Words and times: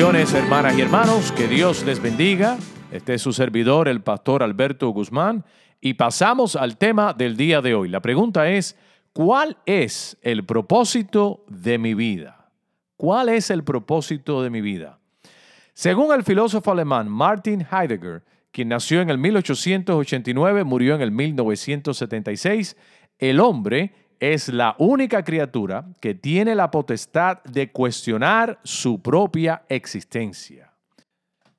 Hermanas 0.00 0.78
y 0.78 0.80
hermanos, 0.80 1.30
que 1.32 1.46
Dios 1.46 1.84
les 1.84 2.00
bendiga. 2.00 2.56
Este 2.90 3.12
es 3.12 3.22
su 3.22 3.34
servidor, 3.34 3.86
el 3.86 4.00
pastor 4.00 4.42
Alberto 4.42 4.88
Guzmán, 4.88 5.44
y 5.78 5.92
pasamos 5.92 6.56
al 6.56 6.78
tema 6.78 7.12
del 7.12 7.36
día 7.36 7.60
de 7.60 7.74
hoy. 7.74 7.90
La 7.90 8.00
pregunta 8.00 8.48
es, 8.48 8.78
¿cuál 9.12 9.58
es 9.66 10.16
el 10.22 10.46
propósito 10.46 11.44
de 11.48 11.76
mi 11.76 11.92
vida? 11.92 12.50
¿Cuál 12.96 13.28
es 13.28 13.50
el 13.50 13.62
propósito 13.62 14.42
de 14.42 14.48
mi 14.48 14.62
vida? 14.62 15.00
Según 15.74 16.14
el 16.14 16.24
filósofo 16.24 16.72
alemán 16.72 17.06
Martin 17.06 17.66
Heidegger, 17.70 18.24
quien 18.52 18.68
nació 18.68 19.02
en 19.02 19.10
el 19.10 19.18
1889, 19.18 20.64
murió 20.64 20.94
en 20.94 21.02
el 21.02 21.10
1976, 21.10 22.74
el 23.18 23.38
hombre 23.38 23.92
es 24.20 24.48
la 24.48 24.76
única 24.78 25.24
criatura 25.24 25.86
que 25.98 26.14
tiene 26.14 26.54
la 26.54 26.70
potestad 26.70 27.42
de 27.44 27.72
cuestionar 27.72 28.60
su 28.62 29.00
propia 29.00 29.62
existencia. 29.68 30.70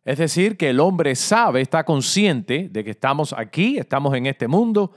Es 0.05 0.19
decir, 0.19 0.57
que 0.57 0.69
el 0.69 0.79
hombre 0.79 1.15
sabe, 1.15 1.61
está 1.61 1.83
consciente 1.83 2.69
de 2.71 2.83
que 2.83 2.91
estamos 2.91 3.33
aquí, 3.33 3.79
estamos 3.79 4.15
en 4.15 4.27
este 4.27 4.47
mundo, 4.47 4.91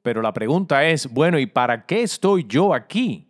pero 0.00 0.22
la 0.22 0.32
pregunta 0.32 0.84
es, 0.84 1.08
bueno, 1.12 1.38
¿y 1.38 1.46
para 1.46 1.84
qué 1.86 2.02
estoy 2.02 2.46
yo 2.48 2.72
aquí? 2.72 3.28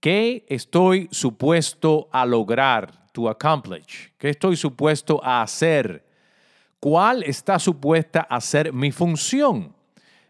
¿Qué 0.00 0.44
estoy 0.48 1.08
supuesto 1.12 2.08
a 2.12 2.26
lograr, 2.26 3.10
to 3.12 3.28
accomplish? 3.28 4.12
¿Qué 4.18 4.30
estoy 4.30 4.56
supuesto 4.56 5.20
a 5.24 5.42
hacer? 5.42 6.04
¿Cuál 6.80 7.22
está 7.24 7.58
supuesta 7.58 8.20
a 8.20 8.40
ser 8.40 8.72
mi 8.72 8.92
función? 8.92 9.77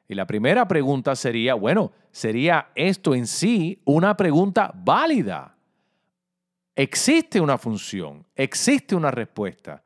Y 0.09 0.14
la 0.14 0.27
primera 0.27 0.67
pregunta 0.67 1.14
sería, 1.14 1.55
bueno, 1.55 1.92
¿sería 2.11 2.71
esto 2.75 3.15
en 3.15 3.27
sí 3.27 3.83
una 3.84 4.16
pregunta 4.16 4.72
válida? 4.75 5.55
¿Existe 6.75 7.38
una 7.41 7.59
función? 7.59 8.27
¿Existe 8.34 8.97
una 8.97 9.10
respuesta? 9.10 9.83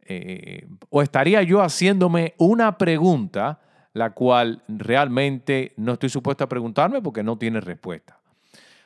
Eh, 0.00 0.64
¿O 0.90 1.02
estaría 1.02 1.42
yo 1.42 1.60
haciéndome 1.60 2.34
una 2.38 2.78
pregunta 2.78 3.58
la 3.94 4.10
cual 4.10 4.62
realmente 4.68 5.72
no 5.76 5.94
estoy 5.94 6.08
supuesto 6.08 6.44
a 6.44 6.48
preguntarme 6.48 7.02
porque 7.02 7.24
no 7.24 7.36
tiene 7.36 7.60
respuesta? 7.60 8.16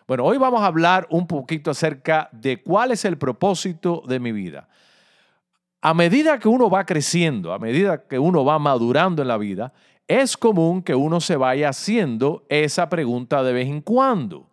Bueno, 0.09 0.25
hoy 0.25 0.39
vamos 0.39 0.63
a 0.63 0.67
hablar 0.67 1.07
un 1.11 1.27
poquito 1.27 1.71
acerca 1.71 2.31
de 2.33 2.63
cuál 2.63 2.93
es 2.93 3.05
el 3.05 3.19
propósito 3.19 4.03
de 4.09 4.19
mi 4.21 4.33
vida. 4.33 4.69
A 5.83 5.95
medida 5.95 6.39
que 6.39 6.49
uno 6.49 6.71
va 6.71 6.87
creciendo, 6.87 7.53
a 7.53 7.59
medida 7.59 8.07
que 8.07 8.19
uno 8.19 8.45
va 8.45 8.59
madurando 8.59 9.21
en 9.21 9.29
la 9.29 9.37
vida, 9.37 9.73
es 10.09 10.37
común 10.37 10.83
que 10.83 10.95
uno 10.95 11.21
se 11.21 11.37
vaya 11.37 11.71
haciendo 11.71 12.45
esa 12.49 12.89
pregunta 12.89 13.43
de 13.43 13.53
vez 13.53 13.69
en 13.69 13.81
cuando. 13.81 14.51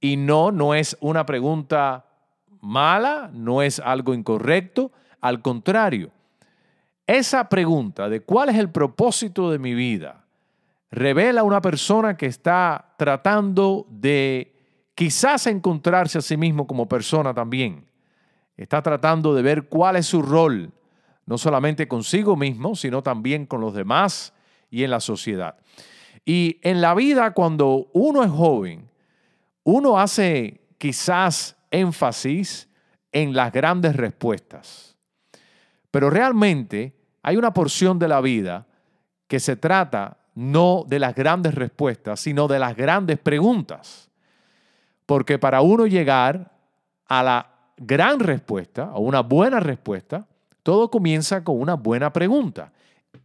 Y 0.00 0.16
no, 0.16 0.50
no 0.50 0.74
es 0.74 0.96
una 1.00 1.26
pregunta 1.26 2.06
mala, 2.60 3.30
no 3.32 3.62
es 3.62 3.78
algo 3.78 4.14
incorrecto, 4.14 4.92
al 5.20 5.42
contrario. 5.42 6.10
Esa 7.06 7.48
pregunta 7.48 8.08
de 8.08 8.20
cuál 8.20 8.48
es 8.48 8.56
el 8.56 8.70
propósito 8.70 9.50
de 9.50 9.58
mi 9.58 9.74
vida 9.74 10.24
revela 10.90 11.42
a 11.42 11.44
una 11.44 11.60
persona 11.60 12.16
que 12.16 12.26
está 12.26 12.94
tratando 12.96 13.86
de 13.90 14.54
quizás 14.94 15.46
encontrarse 15.46 16.18
a 16.18 16.22
sí 16.22 16.36
mismo 16.36 16.66
como 16.66 16.88
persona 16.88 17.32
también. 17.32 17.86
Está 18.56 18.82
tratando 18.82 19.34
de 19.34 19.42
ver 19.42 19.68
cuál 19.68 19.96
es 19.96 20.06
su 20.06 20.20
rol, 20.22 20.72
no 21.26 21.38
solamente 21.38 21.88
consigo 21.88 22.36
mismo, 22.36 22.74
sino 22.74 23.02
también 23.02 23.46
con 23.46 23.60
los 23.60 23.74
demás 23.74 24.34
y 24.70 24.84
en 24.84 24.90
la 24.90 25.00
sociedad. 25.00 25.56
Y 26.24 26.58
en 26.62 26.80
la 26.80 26.94
vida, 26.94 27.32
cuando 27.32 27.88
uno 27.92 28.22
es 28.22 28.30
joven, 28.30 28.88
uno 29.64 29.98
hace 29.98 30.60
quizás 30.78 31.56
énfasis 31.70 32.68
en 33.12 33.34
las 33.34 33.52
grandes 33.52 33.96
respuestas. 33.96 34.96
Pero 35.90 36.10
realmente 36.10 36.94
hay 37.22 37.36
una 37.36 37.52
porción 37.52 37.98
de 37.98 38.08
la 38.08 38.20
vida 38.20 38.66
que 39.26 39.40
se 39.40 39.56
trata 39.56 40.18
no 40.34 40.84
de 40.86 40.98
las 40.98 41.14
grandes 41.14 41.54
respuestas, 41.54 42.20
sino 42.20 42.48
de 42.48 42.58
las 42.58 42.76
grandes 42.76 43.18
preguntas. 43.18 44.10
Porque 45.06 45.38
para 45.38 45.60
uno 45.60 45.86
llegar 45.86 46.52
a 47.06 47.22
la 47.22 47.50
gran 47.76 48.20
respuesta, 48.20 48.84
a 48.84 48.98
una 48.98 49.20
buena 49.20 49.58
respuesta, 49.58 50.26
todo 50.62 50.90
comienza 50.90 51.42
con 51.42 51.60
una 51.60 51.74
buena 51.74 52.12
pregunta. 52.12 52.72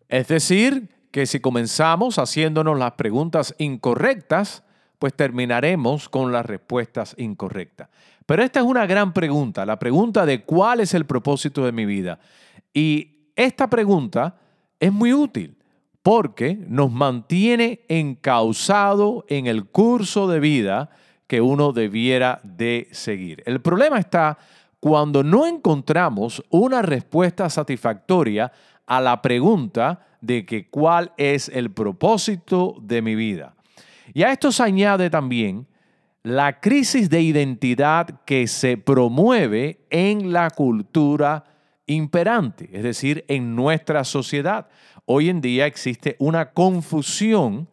Es 0.10 0.28
decir, 0.28 0.90
que 1.16 1.26
si 1.26 1.40
comenzamos 1.40 2.20
haciéndonos 2.20 2.78
las 2.78 2.92
preguntas 2.92 3.56
incorrectas, 3.58 4.66
pues 5.00 5.14
terminaremos 5.14 6.10
con 6.10 6.34
las 6.34 6.46
respuestas 6.46 7.16
incorrectas. 7.18 7.88
Pero 8.26 8.44
esta 8.44 8.60
es 8.60 8.66
una 8.66 8.86
gran 8.86 9.14
pregunta, 9.14 9.66
la 9.66 9.80
pregunta 9.80 10.26
de 10.26 10.44
cuál 10.44 10.82
es 10.82 10.94
el 10.94 11.06
propósito 11.06 11.64
de 11.64 11.72
mi 11.72 11.86
vida. 11.86 12.20
Y 12.74 13.30
esta 13.34 13.70
pregunta 13.70 14.36
es 14.78 14.92
muy 14.92 15.14
útil 15.14 15.58
porque 16.04 16.60
nos 16.68 16.92
mantiene 16.92 17.86
encausado 17.88 19.24
en 19.30 19.48
el 19.48 19.68
curso 19.68 20.28
de 20.28 20.42
vida 20.42 20.90
que 21.28 21.40
uno 21.40 21.72
debiera 21.72 22.42
de 22.44 22.90
seguir. 22.92 23.42
El 23.46 23.62
problema 23.62 24.00
está 24.00 24.38
cuando 24.82 25.24
no 25.24 25.48
encontramos 25.48 26.44
una 26.50 26.82
respuesta 26.82 27.50
satisfactoria 27.50 28.52
a 28.86 29.02
la 29.02 29.22
pregunta 29.22 30.06
de 30.22 30.46
que 30.46 30.70
cuál 30.70 31.12
es 31.18 31.50
el 31.50 31.72
propósito 31.72 32.76
de 32.82 33.02
mi 33.02 33.16
vida. 33.16 33.56
Y 34.14 34.24
a 34.24 34.32
esto 34.32 34.52
se 34.52 34.64
añade 34.64 35.10
también 35.10 35.68
la 36.24 36.60
crisis 36.60 37.10
de 37.10 37.22
identidad 37.22 38.22
que 38.26 38.48
se 38.48 38.78
promueve 38.78 39.86
en 39.90 40.34
la 40.34 40.50
cultura 40.50 41.44
imperante, 41.86 42.70
es 42.74 42.84
decir, 42.84 43.24
en 43.28 43.56
nuestra 43.56 44.04
sociedad. 44.04 44.68
Hoy 45.06 45.30
en 45.30 45.40
día 45.42 45.68
existe 45.68 46.16
una 46.18 46.52
confusión 46.52 47.70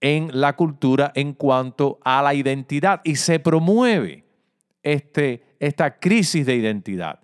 en 0.00 0.30
la 0.32 0.56
cultura 0.56 1.12
en 1.14 1.32
cuanto 1.32 1.98
a 2.04 2.22
la 2.22 2.34
identidad 2.34 3.00
y 3.04 3.16
se 3.16 3.38
promueve 3.38 4.24
este, 4.82 5.44
esta 5.60 5.98
crisis 5.98 6.44
de 6.44 6.56
identidad. 6.56 7.20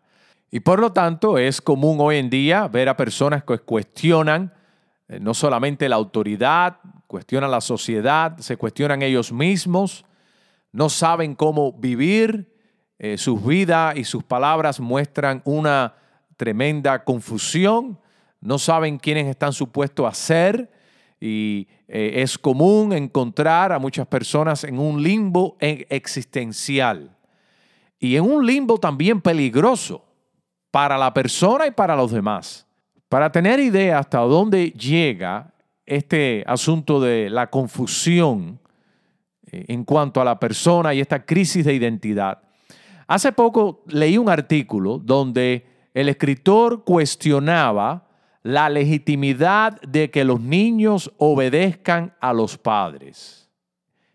Y 0.54 0.60
por 0.60 0.80
lo 0.80 0.92
tanto 0.92 1.38
es 1.38 1.62
común 1.62 1.96
hoy 1.98 2.18
en 2.18 2.28
día 2.28 2.68
ver 2.68 2.90
a 2.90 2.96
personas 2.96 3.42
que 3.42 3.58
cuestionan 3.60 4.52
eh, 5.08 5.18
no 5.18 5.32
solamente 5.32 5.88
la 5.88 5.96
autoridad, 5.96 6.76
cuestionan 7.06 7.50
la 7.50 7.62
sociedad, 7.62 8.36
se 8.36 8.58
cuestionan 8.58 9.00
ellos 9.00 9.32
mismos, 9.32 10.04
no 10.70 10.90
saben 10.90 11.34
cómo 11.34 11.72
vivir, 11.72 12.52
eh, 12.98 13.16
sus 13.16 13.42
vidas 13.44 13.96
y 13.96 14.04
sus 14.04 14.24
palabras 14.24 14.78
muestran 14.78 15.40
una 15.46 15.94
tremenda 16.36 17.02
confusión, 17.02 17.98
no 18.42 18.58
saben 18.58 18.98
quiénes 18.98 19.28
están 19.28 19.54
supuestos 19.54 20.06
a 20.06 20.12
ser 20.12 20.70
y 21.18 21.66
eh, 21.88 22.16
es 22.16 22.36
común 22.36 22.92
encontrar 22.92 23.72
a 23.72 23.78
muchas 23.78 24.06
personas 24.06 24.64
en 24.64 24.78
un 24.78 25.02
limbo 25.02 25.56
existencial. 25.60 27.16
Y 27.98 28.16
en 28.16 28.24
un 28.24 28.44
limbo 28.44 28.78
también 28.78 29.22
peligroso 29.22 30.11
para 30.72 30.98
la 30.98 31.14
persona 31.14 31.68
y 31.68 31.70
para 31.70 31.94
los 31.94 32.10
demás. 32.10 32.66
Para 33.08 33.30
tener 33.30 33.60
idea 33.60 34.00
hasta 34.00 34.18
dónde 34.20 34.70
llega 34.70 35.52
este 35.86 36.42
asunto 36.46 36.98
de 36.98 37.30
la 37.30 37.50
confusión 37.50 38.58
eh, 39.50 39.66
en 39.68 39.84
cuanto 39.84 40.20
a 40.20 40.24
la 40.24 40.40
persona 40.40 40.94
y 40.94 41.00
esta 41.00 41.24
crisis 41.24 41.64
de 41.64 41.74
identidad, 41.74 42.42
hace 43.06 43.30
poco 43.32 43.84
leí 43.86 44.16
un 44.16 44.30
artículo 44.30 44.98
donde 44.98 45.66
el 45.92 46.08
escritor 46.08 46.84
cuestionaba 46.84 48.08
la 48.42 48.70
legitimidad 48.70 49.78
de 49.82 50.10
que 50.10 50.24
los 50.24 50.40
niños 50.40 51.12
obedezcan 51.18 52.14
a 52.18 52.32
los 52.32 52.56
padres 52.56 53.50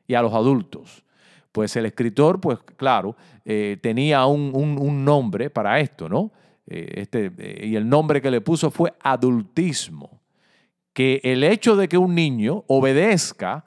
y 0.08 0.16
a 0.16 0.24
los 0.24 0.34
adultos. 0.34 1.04
Pues 1.52 1.76
el 1.76 1.86
escritor, 1.86 2.42
pues 2.42 2.58
claro, 2.76 3.16
eh, 3.46 3.78
tenía 3.82 4.26
un, 4.26 5.06
nombre 5.06 5.50
para 5.50 5.80
esto, 5.80 6.10
¿no? 6.10 6.32
Eh, 6.68 7.02
este, 7.02 7.32
eh, 7.38 7.68
y 7.68 7.76
el 7.76 7.88
nombre 7.88 8.22
que 8.22 8.32
le 8.32 8.42
puso 8.42 8.70
fue 8.70 8.94
adultismo. 9.02 10.22
Que 10.94 11.22
el 11.24 11.44
hecho 11.44 11.76
de 11.76 11.88
que 11.88 11.98
un 11.98 12.14
niño 12.14 12.64
obedezca 12.68 13.66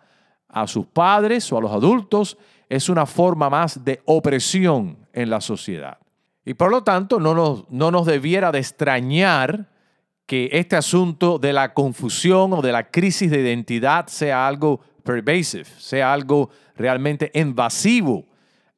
a 0.48 0.66
sus 0.66 0.86
padres 0.86 1.50
o 1.52 1.58
a 1.58 1.60
los 1.60 1.72
adultos 1.72 2.36
es 2.68 2.88
una 2.88 3.06
forma 3.06 3.48
más 3.48 3.84
de 3.84 4.02
opresión 4.04 4.98
en 5.12 5.30
la 5.30 5.40
sociedad. 5.40 5.98
Y 6.44 6.54
por 6.54 6.70
lo 6.70 6.82
tanto 6.82 7.20
no 7.20 7.34
nos, 7.34 7.70
no 7.70 7.90
nos 7.90 8.06
debiera 8.06 8.52
de 8.52 8.58
extrañar 8.58 9.68
que 10.26 10.48
este 10.52 10.76
asunto 10.76 11.38
de 11.38 11.52
la 11.52 11.74
confusión 11.74 12.52
o 12.52 12.62
de 12.62 12.72
la 12.72 12.90
crisis 12.90 13.30
de 13.30 13.40
identidad 13.40 14.06
sea 14.06 14.46
algo 14.46 14.80
pervasive, 15.02 15.64
sea 15.64 16.12
algo 16.12 16.50
realmente 16.76 17.30
invasivo 17.34 18.26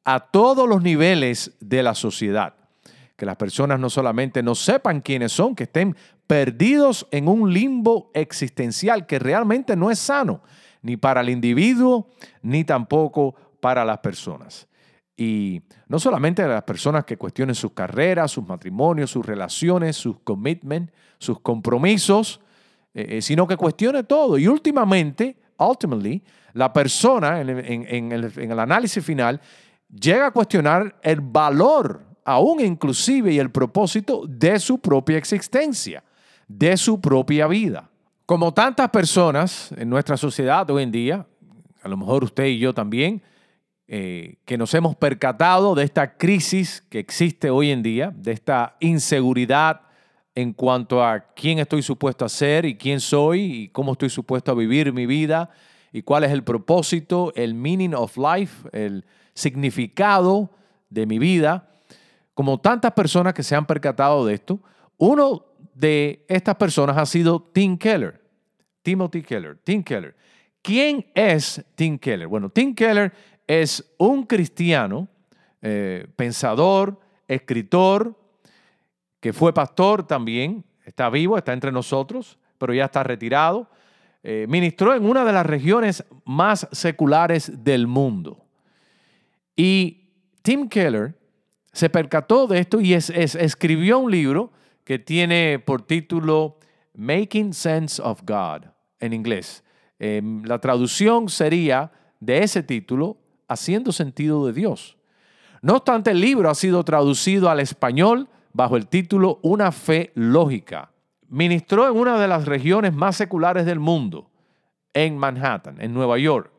a 0.03 0.19
todos 0.19 0.67
los 0.67 0.81
niveles 0.81 1.51
de 1.59 1.83
la 1.83 1.95
sociedad. 1.95 2.55
Que 3.15 3.25
las 3.25 3.35
personas 3.35 3.79
no 3.79 3.89
solamente 3.89 4.41
no 4.41 4.55
sepan 4.55 5.01
quiénes 5.01 5.31
son, 5.31 5.55
que 5.55 5.63
estén 5.63 5.95
perdidos 6.27 7.07
en 7.11 7.27
un 7.27 7.53
limbo 7.53 8.11
existencial 8.13 9.05
que 9.05 9.19
realmente 9.19 9.75
no 9.75 9.91
es 9.91 9.99
sano, 9.99 10.41
ni 10.81 10.97
para 10.97 11.21
el 11.21 11.29
individuo, 11.29 12.09
ni 12.41 12.63
tampoco 12.63 13.35
para 13.59 13.85
las 13.85 13.99
personas. 13.99 14.67
Y 15.15 15.61
no 15.87 15.99
solamente 15.99 16.47
las 16.47 16.63
personas 16.63 17.05
que 17.05 17.17
cuestionen 17.17 17.55
sus 17.55 17.71
carreras, 17.73 18.31
sus 18.31 18.45
matrimonios, 18.45 19.11
sus 19.11 19.25
relaciones, 19.25 19.95
sus 19.95 20.19
commitments, 20.19 20.91
sus 21.19 21.39
compromisos, 21.39 22.41
eh, 22.93 23.17
eh, 23.17 23.21
sino 23.21 23.47
que 23.47 23.55
cuestione 23.55 24.03
todo. 24.03 24.37
Y 24.37 24.47
últimamente, 24.47 25.37
ultimately, 25.57 26.23
la 26.53 26.73
persona 26.73 27.41
en, 27.41 27.49
el, 27.49 28.31
en 28.37 28.51
el 28.51 28.59
análisis 28.59 29.03
final 29.03 29.39
llega 29.89 30.27
a 30.27 30.31
cuestionar 30.31 30.99
el 31.01 31.21
valor, 31.21 32.03
aún 32.25 32.59
inclusive, 32.59 33.33
y 33.33 33.39
el 33.39 33.51
propósito 33.51 34.23
de 34.27 34.59
su 34.59 34.79
propia 34.79 35.17
existencia, 35.17 36.03
de 36.47 36.77
su 36.77 36.99
propia 36.99 37.47
vida. 37.47 37.89
Como 38.25 38.53
tantas 38.53 38.89
personas 38.89 39.71
en 39.77 39.89
nuestra 39.89 40.17
sociedad 40.17 40.69
hoy 40.69 40.83
en 40.83 40.91
día, 40.91 41.27
a 41.81 41.87
lo 41.87 41.97
mejor 41.97 42.23
usted 42.23 42.45
y 42.45 42.59
yo 42.59 42.73
también, 42.73 43.21
eh, 43.87 44.37
que 44.45 44.57
nos 44.57 44.73
hemos 44.73 44.95
percatado 44.95 45.75
de 45.75 45.83
esta 45.83 46.17
crisis 46.17 46.81
que 46.89 46.99
existe 46.99 47.49
hoy 47.49 47.69
en 47.69 47.83
día, 47.83 48.13
de 48.15 48.31
esta 48.31 48.77
inseguridad 48.79 49.81
en 50.35 50.53
cuanto 50.53 51.03
a 51.03 51.19
quién 51.35 51.59
estoy 51.59 51.83
supuesto 51.83 52.25
a 52.25 52.29
ser 52.29 52.65
y 52.65 52.75
quién 52.75 52.99
soy 52.99 53.41
y 53.41 53.67
cómo 53.69 53.91
estoy 53.91 54.09
supuesto 54.09 54.51
a 54.51 54.55
vivir 54.55 54.93
mi 54.93 55.05
vida 55.05 55.49
y 55.91 56.01
cuál 56.01 56.23
es 56.23 56.31
el 56.31 56.43
propósito, 56.43 57.31
el 57.35 57.53
meaning 57.53 57.93
of 57.93 58.17
life, 58.17 58.67
el 58.71 59.05
significado 59.33 60.49
de 60.89 61.05
mi 61.05 61.19
vida. 61.19 61.69
Como 62.33 62.59
tantas 62.59 62.91
personas 62.93 63.33
que 63.33 63.43
se 63.43 63.55
han 63.55 63.65
percatado 63.65 64.25
de 64.25 64.33
esto, 64.33 64.59
uno 64.97 65.45
de 65.73 66.25
estas 66.27 66.55
personas 66.55 66.97
ha 66.97 67.05
sido 67.05 67.41
Tim 67.53 67.77
Keller, 67.77 68.21
Timothy 68.81 69.21
Keller, 69.21 69.57
Tim 69.63 69.83
Keller. 69.83 70.15
¿Quién 70.61 71.05
es 71.13 71.63
Tim 71.75 71.97
Keller? 71.97 72.27
Bueno, 72.27 72.49
Tim 72.49 72.73
Keller 72.73 73.13
es 73.47 73.93
un 73.97 74.23
cristiano, 74.23 75.07
eh, 75.61 76.07
pensador, 76.15 76.99
escritor, 77.27 78.17
que 79.19 79.33
fue 79.33 79.53
pastor 79.53 80.05
también, 80.05 80.63
está 80.85 81.09
vivo, 81.09 81.37
está 81.37 81.53
entre 81.53 81.71
nosotros, 81.71 82.37
pero 82.57 82.73
ya 82.73 82.85
está 82.85 83.03
retirado. 83.03 83.69
Eh, 84.23 84.45
ministró 84.47 84.93
en 84.93 85.05
una 85.05 85.25
de 85.25 85.33
las 85.33 85.45
regiones 85.45 86.05
más 86.25 86.67
seculares 86.71 87.63
del 87.63 87.87
mundo. 87.87 88.45
Y 89.55 90.09
Tim 90.41 90.69
Keller 90.69 91.17
se 91.73 91.89
percató 91.89 92.47
de 92.47 92.59
esto 92.59 92.79
y 92.79 92.93
escribió 92.93 93.99
un 93.99 94.11
libro 94.11 94.51
que 94.83 94.99
tiene 94.99 95.59
por 95.59 95.81
título 95.81 96.57
Making 96.95 97.53
Sense 97.53 98.01
of 98.01 98.21
God 98.25 98.67
en 98.99 99.13
inglés. 99.13 99.63
Em, 99.99 100.43
la 100.43 100.59
traducción 100.59 101.29
sería 101.29 101.91
de 102.19 102.43
ese 102.43 102.63
título, 102.63 103.17
haciendo 103.47 103.91
sentido 103.91 104.45
de 104.45 104.53
Dios. 104.53 104.97
No 105.61 105.75
obstante, 105.75 106.11
el 106.11 106.21
libro 106.21 106.49
ha 106.49 106.55
sido 106.55 106.83
traducido 106.83 107.49
al 107.49 107.59
español 107.59 108.29
bajo 108.53 108.77
el 108.77 108.87
título 108.87 109.39
Una 109.41 109.71
fe 109.71 110.11
lógica. 110.13 110.91
Ministró 111.27 111.87
en 111.89 111.97
una 111.97 112.19
de 112.19 112.27
las 112.27 112.45
regiones 112.45 112.93
más 112.93 113.15
seculares 113.15 113.65
del 113.65 113.79
mundo, 113.79 114.29
en 114.93 115.17
Manhattan, 115.17 115.81
en 115.81 115.93
Nueva 115.93 116.19
York, 116.19 116.51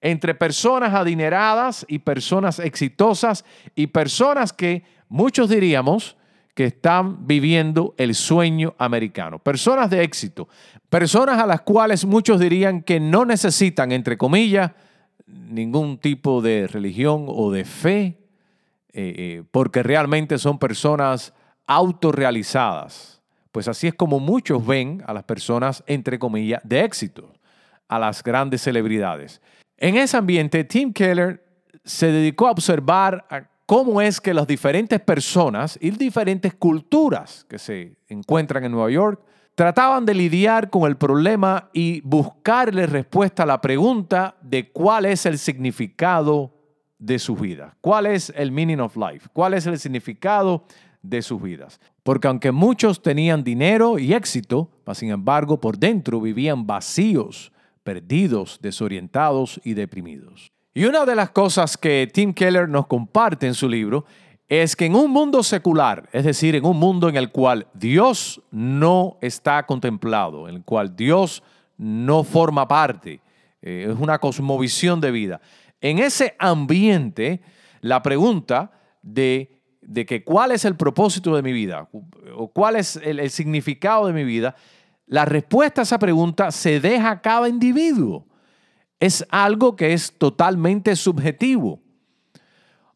entre 0.00 0.34
personas 0.34 0.94
adineradas 0.94 1.84
y 1.88 2.00
personas 2.00 2.58
exitosas 2.58 3.44
y 3.74 3.88
personas 3.88 4.52
que 4.52 4.84
muchos 5.08 5.48
diríamos 5.50 6.16
que 6.54 6.66
están 6.66 7.26
viviendo 7.26 7.94
el 7.96 8.14
sueño 8.14 8.74
americano. 8.78 9.38
Personas 9.38 9.90
de 9.90 10.02
éxito, 10.02 10.48
personas 10.88 11.38
a 11.38 11.46
las 11.46 11.62
cuales 11.62 12.04
muchos 12.04 12.40
dirían 12.40 12.82
que 12.82 12.98
no 13.00 13.24
necesitan, 13.24 13.92
entre 13.92 14.18
comillas, 14.18 14.72
ningún 15.26 15.98
tipo 15.98 16.42
de 16.42 16.66
religión 16.66 17.26
o 17.28 17.50
de 17.50 17.64
fe, 17.64 18.18
eh, 18.92 19.14
eh, 19.16 19.42
porque 19.50 19.82
realmente 19.82 20.38
son 20.38 20.58
personas 20.58 21.32
autorrealizadas. 21.66 23.22
Pues 23.52 23.68
así 23.68 23.86
es 23.86 23.94
como 23.94 24.20
muchos 24.20 24.66
ven 24.66 25.02
a 25.06 25.12
las 25.12 25.24
personas, 25.24 25.84
entre 25.86 26.18
comillas, 26.18 26.60
de 26.64 26.84
éxito, 26.84 27.32
a 27.88 27.98
las 27.98 28.22
grandes 28.22 28.62
celebridades. 28.62 29.40
En 29.80 29.96
ese 29.96 30.18
ambiente, 30.18 30.62
Tim 30.64 30.92
Keller 30.92 31.42
se 31.82 32.12
dedicó 32.12 32.46
a 32.46 32.50
observar 32.50 33.26
cómo 33.64 34.02
es 34.02 34.20
que 34.20 34.34
las 34.34 34.46
diferentes 34.46 35.00
personas 35.00 35.78
y 35.80 35.90
diferentes 35.90 36.52
culturas 36.52 37.46
que 37.48 37.58
se 37.58 37.96
encuentran 38.06 38.62
en 38.62 38.72
Nueva 38.72 38.90
York 38.90 39.22
trataban 39.54 40.04
de 40.04 40.12
lidiar 40.12 40.68
con 40.68 40.88
el 40.88 40.98
problema 40.98 41.70
y 41.72 42.02
buscarle 42.02 42.86
respuesta 42.86 43.44
a 43.44 43.46
la 43.46 43.62
pregunta 43.62 44.36
de 44.42 44.70
cuál 44.70 45.06
es 45.06 45.24
el 45.24 45.38
significado 45.38 46.52
de 46.98 47.18
sus 47.18 47.40
vidas, 47.40 47.72
cuál 47.80 48.04
es 48.04 48.30
el 48.36 48.52
meaning 48.52 48.80
of 48.80 48.96
life, 48.96 49.28
cuál 49.32 49.54
es 49.54 49.66
el 49.66 49.78
significado 49.78 50.66
de 51.00 51.22
sus 51.22 51.40
vidas. 51.40 51.80
Porque 52.02 52.28
aunque 52.28 52.52
muchos 52.52 53.02
tenían 53.02 53.42
dinero 53.42 53.98
y 53.98 54.12
éxito, 54.12 54.70
sin 54.92 55.10
embargo 55.10 55.58
por 55.58 55.78
dentro 55.78 56.20
vivían 56.20 56.66
vacíos, 56.66 57.50
perdidos, 57.90 58.60
desorientados 58.62 59.60
y 59.64 59.74
deprimidos. 59.74 60.52
Y 60.72 60.84
una 60.84 61.04
de 61.04 61.16
las 61.16 61.30
cosas 61.30 61.76
que 61.76 62.08
Tim 62.12 62.32
Keller 62.32 62.68
nos 62.68 62.86
comparte 62.86 63.48
en 63.48 63.54
su 63.54 63.68
libro 63.68 64.04
es 64.48 64.76
que 64.76 64.84
en 64.84 64.94
un 64.94 65.10
mundo 65.10 65.42
secular, 65.42 66.08
es 66.12 66.24
decir, 66.24 66.54
en 66.54 66.64
un 66.64 66.76
mundo 66.76 67.08
en 67.08 67.16
el 67.16 67.32
cual 67.32 67.66
Dios 67.74 68.40
no 68.52 69.18
está 69.20 69.66
contemplado, 69.66 70.48
en 70.48 70.54
el 70.54 70.62
cual 70.62 70.94
Dios 70.94 71.42
no 71.78 72.22
forma 72.22 72.68
parte, 72.68 73.20
eh, 73.60 73.88
es 73.90 73.98
una 73.98 74.20
cosmovisión 74.20 75.00
de 75.00 75.10
vida. 75.10 75.40
En 75.80 75.98
ese 75.98 76.36
ambiente, 76.38 77.40
la 77.80 78.04
pregunta 78.04 78.70
de, 79.02 79.50
de, 79.80 80.06
que 80.06 80.22
cuál 80.22 80.52
es 80.52 80.64
el 80.64 80.76
propósito 80.76 81.34
de 81.34 81.42
mi 81.42 81.52
vida 81.52 81.88
o 82.36 82.52
cuál 82.52 82.76
es 82.76 82.94
el, 82.94 83.18
el 83.18 83.30
significado 83.30 84.06
de 84.06 84.12
mi 84.12 84.22
vida, 84.22 84.54
la 85.10 85.24
respuesta 85.24 85.80
a 85.80 85.82
esa 85.82 85.98
pregunta 85.98 86.52
se 86.52 86.78
deja 86.78 87.10
a 87.10 87.20
cada 87.20 87.48
individuo. 87.48 88.24
Es 89.00 89.26
algo 89.28 89.74
que 89.74 89.92
es 89.92 90.16
totalmente 90.16 90.94
subjetivo. 90.94 91.80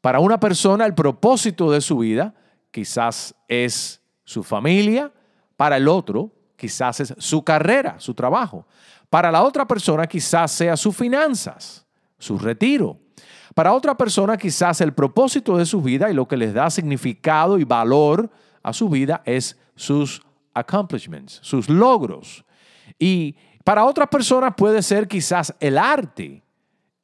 Para 0.01 0.21
una 0.21 0.39
persona 0.39 0.87
el 0.87 0.95
propósito 0.95 1.73
de 1.73 1.81
su 1.81 1.99
vida 1.99 2.33
quizás 2.71 3.35
es 3.49 4.01
su 4.23 4.45
familia, 4.45 5.13
para 5.57 5.77
el 5.77 5.89
otro 5.89 6.31
quizás 6.55 7.01
es 7.01 7.15
su 7.19 7.43
carrera, 7.43 7.97
su 7.99 8.15
trabajo. 8.15 8.65
Para 9.11 9.33
la 9.33 9.43
otra 9.43 9.67
persona 9.67 10.07
quizás 10.07 10.53
sea 10.53 10.77
sus 10.77 10.97
finanzas, 10.97 11.85
su 12.17 12.39
retiro. 12.39 12.97
Para 13.57 13.73
otra 13.73 13.97
persona 13.97 14.37
quizás 14.37 14.81
el 14.81 14.95
propósito 14.95 15.57
de 15.57 15.67
su 15.67 15.83
vida 15.83 16.09
y 16.09 16.15
lo 16.15 16.29
que 16.29 16.37
les 16.37 16.55
da 16.55 16.71
significado 16.71 17.59
y 17.59 17.65
valor 17.65 18.31
a 18.63 18.73
su 18.73 18.89
vida 18.89 19.21
es 19.25 19.59
sus 19.75 20.23
accomplishments, 20.55 21.41
sus 21.43 21.69
logros. 21.69 22.45
Y 22.99 23.37
para 23.65 23.85
otras 23.85 24.09
personas 24.09 24.55
puede 24.57 24.83
ser 24.83 25.09
quizás 25.09 25.55
el 25.61 25.79
arte, 25.79 26.43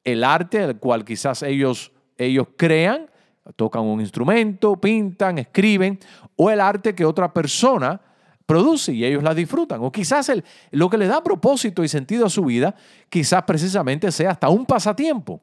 el 0.04 0.24
arte 0.24 0.62
al 0.62 0.78
cual 0.78 1.04
quizás 1.04 1.42
ellos 1.42 1.92
ellos 2.20 2.48
crean, 2.56 3.10
tocan 3.56 3.82
un 3.82 4.00
instrumento, 4.00 4.78
pintan, 4.78 5.38
escriben, 5.38 5.98
o 6.36 6.50
el 6.50 6.60
arte 6.60 6.94
que 6.94 7.04
otra 7.04 7.32
persona 7.32 8.00
produce 8.44 8.92
y 8.92 9.04
ellos 9.04 9.22
la 9.22 9.34
disfrutan. 9.34 9.82
O 9.82 9.90
quizás 9.90 10.28
el, 10.28 10.44
lo 10.70 10.90
que 10.90 10.98
le 10.98 11.06
da 11.06 11.22
propósito 11.22 11.82
y 11.82 11.88
sentido 11.88 12.26
a 12.26 12.30
su 12.30 12.44
vida, 12.44 12.74
quizás 13.08 13.42
precisamente 13.44 14.12
sea 14.12 14.32
hasta 14.32 14.48
un 14.48 14.66
pasatiempo. 14.66 15.40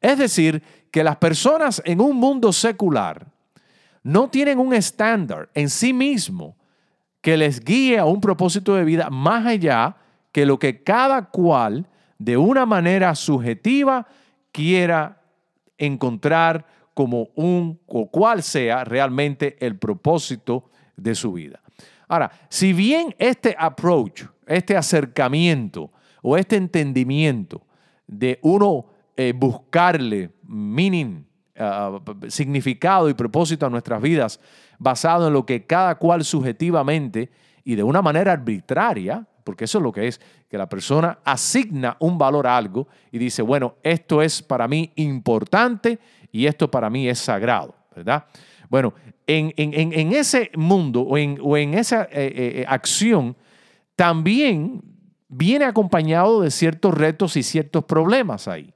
Es 0.00 0.18
decir, 0.18 0.62
que 0.90 1.02
las 1.02 1.16
personas 1.16 1.80
en 1.84 2.00
un 2.00 2.16
mundo 2.16 2.52
secular 2.52 3.26
no 4.02 4.28
tienen 4.28 4.58
un 4.58 4.74
estándar 4.74 5.48
en 5.54 5.70
sí 5.70 5.92
mismo 5.92 6.56
que 7.20 7.36
les 7.36 7.60
guíe 7.60 7.98
a 7.98 8.04
un 8.04 8.20
propósito 8.20 8.74
de 8.74 8.84
vida 8.84 9.10
más 9.10 9.46
allá 9.46 9.96
que 10.32 10.46
lo 10.46 10.58
que 10.58 10.82
cada 10.82 11.26
cual 11.30 11.86
de 12.18 12.36
una 12.36 12.66
manera 12.66 13.14
subjetiva 13.14 14.06
quiera 14.52 15.20
encontrar 15.76 16.66
como 16.94 17.28
un 17.36 17.78
o 17.86 18.10
cual 18.10 18.42
sea 18.42 18.84
realmente 18.84 19.56
el 19.64 19.78
propósito 19.78 20.70
de 20.96 21.14
su 21.14 21.32
vida. 21.32 21.60
Ahora, 22.08 22.32
si 22.48 22.72
bien 22.72 23.14
este 23.18 23.54
approach, 23.58 24.24
este 24.46 24.76
acercamiento 24.76 25.92
o 26.22 26.36
este 26.36 26.56
entendimiento 26.56 27.62
de 28.06 28.38
uno 28.42 28.86
eh, 29.16 29.32
buscarle 29.36 30.30
meaning, 30.42 31.24
ah, 31.58 32.00
significado 32.28 33.08
y 33.08 33.14
propósito 33.14 33.66
a 33.66 33.70
nuestras 33.70 34.00
vidas 34.00 34.40
basado 34.78 35.26
en 35.26 35.32
lo 35.32 35.44
que 35.44 35.66
cada 35.66 35.96
cual 35.96 36.24
subjetivamente 36.24 37.30
y 37.64 37.74
de 37.74 37.82
una 37.82 38.00
manera 38.00 38.32
arbitraria, 38.32 39.26
porque 39.44 39.64
eso 39.64 39.78
es 39.78 39.84
lo 39.84 39.92
que 39.92 40.08
es, 40.08 40.20
que 40.48 40.56
la 40.56 40.68
persona 40.68 41.18
asigna 41.24 41.96
un 42.00 42.16
valor 42.16 42.46
a 42.46 42.56
algo 42.56 42.88
y 43.12 43.18
dice, 43.18 43.42
bueno, 43.42 43.74
esto 43.82 44.22
es 44.22 44.42
para 44.42 44.66
mí 44.66 44.92
importante 44.96 45.98
y 46.32 46.46
esto 46.46 46.70
para 46.70 46.88
mí 46.88 47.08
es 47.08 47.18
sagrado, 47.18 47.74
¿verdad? 47.94 48.24
Bueno, 48.70 48.94
en, 49.26 50.12
ese 50.12 50.50
mundo 50.54 51.02
o 51.02 51.56
en, 51.56 51.74
esa 51.74 52.04
eh, 52.04 52.08
eh, 52.12 52.64
acción 52.66 53.36
también 53.96 54.82
viene 55.28 55.64
acompañado 55.64 56.40
de 56.40 56.50
ciertos 56.50 56.94
retos 56.94 57.36
y 57.36 57.42
ciertos 57.42 57.84
problemas 57.84 58.48
ahí. 58.48 58.72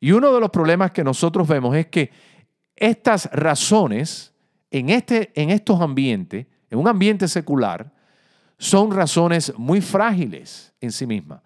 Y 0.00 0.12
uno 0.12 0.32
de 0.32 0.40
los 0.40 0.50
problemas 0.50 0.90
que 0.90 1.04
nosotros 1.04 1.46
vemos 1.46 1.76
es 1.76 1.86
que 1.86 2.10
estas 2.74 3.26
razones 3.32 4.32
en, 4.70 4.88
este, 4.88 5.30
en 5.34 5.50
estos 5.50 5.80
ambientes, 5.80 6.46
en 6.70 6.78
un 6.78 6.88
ambiente 6.88 7.28
secular, 7.28 7.92
son 8.56 8.90
razones 8.90 9.52
muy 9.56 9.80
frágiles 9.80 10.72
en 10.80 10.90
sí 10.90 11.06
mismas. 11.06 11.42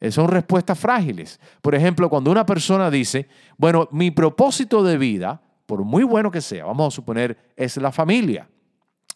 Eh, 0.00 0.10
son 0.10 0.28
respuestas 0.28 0.78
frágiles. 0.78 1.40
Por 1.62 1.74
ejemplo, 1.74 2.10
cuando 2.10 2.30
una 2.30 2.44
persona 2.44 2.90
dice, 2.90 3.28
bueno, 3.56 3.88
mi 3.90 4.10
propósito 4.10 4.82
de 4.82 4.98
vida, 4.98 5.40
por 5.66 5.82
muy 5.82 6.04
bueno 6.04 6.30
que 6.30 6.40
sea, 6.40 6.66
vamos 6.66 6.92
a 6.92 6.96
suponer, 6.96 7.52
es 7.56 7.76
la 7.78 7.90
familia 7.90 8.48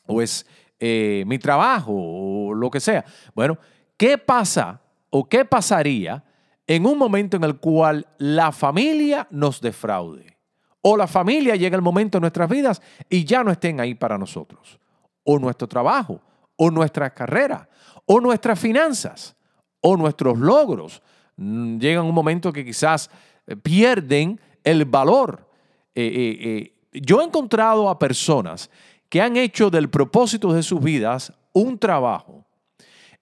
o 0.07 0.23
es 0.23 0.47
eh, 0.79 1.25
mi 1.27 1.39
trabajo 1.39 1.93
o 1.93 2.55
lo 2.55 2.71
que 2.71 2.81
sea. 2.81 3.05
Bueno, 3.35 3.59
¿qué 3.97 4.17
pasa 4.17 4.81
o 5.11 5.29
qué 5.29 5.45
pasaría 5.45 6.25
en 6.69 6.85
un 6.85 6.99
momento 6.99 7.39
en 7.39 7.45
el 7.45 7.57
cual 7.57 8.07
la 8.19 8.53
familia 8.53 9.27
nos 9.31 9.61
defraude. 9.61 10.37
O 10.83 10.97
la 10.97 11.07
familia 11.07 11.57
llega 11.57 11.75
el 11.75 11.83
momento 11.83 12.19
en 12.19 12.23
nuestras 12.23 12.49
vidas 12.49 12.83
y 13.09 13.25
ya 13.25 13.43
no 13.43 13.51
estén 13.51 13.81
ahí 13.81 13.95
para 13.95 14.19
nosotros. 14.19 14.79
O 15.25 15.39
nuestro 15.39 15.67
trabajo, 15.67 16.21
o 16.57 16.71
nuestra 16.71 17.11
carrera, 17.11 17.69
o 18.05 18.21
nuestras 18.21 18.61
finanzas, 18.61 19.35
o 19.81 19.97
nuestros 19.97 20.39
logros. 20.39 21.03
Mm, 21.37 21.79
llegan 21.79 22.05
un 22.05 22.15
momento 22.15 22.53
que 22.53 22.65
quizás 22.65 23.11
eh, 23.47 23.57
pierden 23.57 24.39
el 24.63 24.85
valor. 24.85 25.49
Eh, 25.95 26.71
eh, 26.93 27.01
yo 27.01 27.23
he 27.23 27.25
encontrado 27.25 27.89
a 27.89 27.99
personas 27.99 28.71
que 29.09 29.23
han 29.23 29.37
hecho 29.37 29.71
del 29.71 29.89
propósito 29.89 30.53
de 30.53 30.63
sus 30.63 30.81
vidas 30.81 31.33
un 31.55 31.79
trabajo 31.79 32.45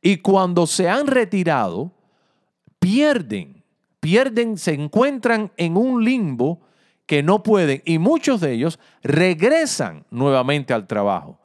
y 0.02 0.18
cuando 0.18 0.66
se 0.66 0.88
han 0.88 1.06
retirado, 1.06 1.92
pierden, 2.86 3.64
pierden, 3.98 4.56
se 4.56 4.72
encuentran 4.72 5.50
en 5.56 5.76
un 5.76 6.04
limbo 6.04 6.60
que 7.04 7.20
no 7.20 7.42
pueden 7.42 7.82
y 7.84 7.98
muchos 7.98 8.40
de 8.40 8.52
ellos 8.52 8.78
regresan 9.02 10.04
nuevamente 10.08 10.72
al 10.72 10.86
trabajo. 10.86 11.40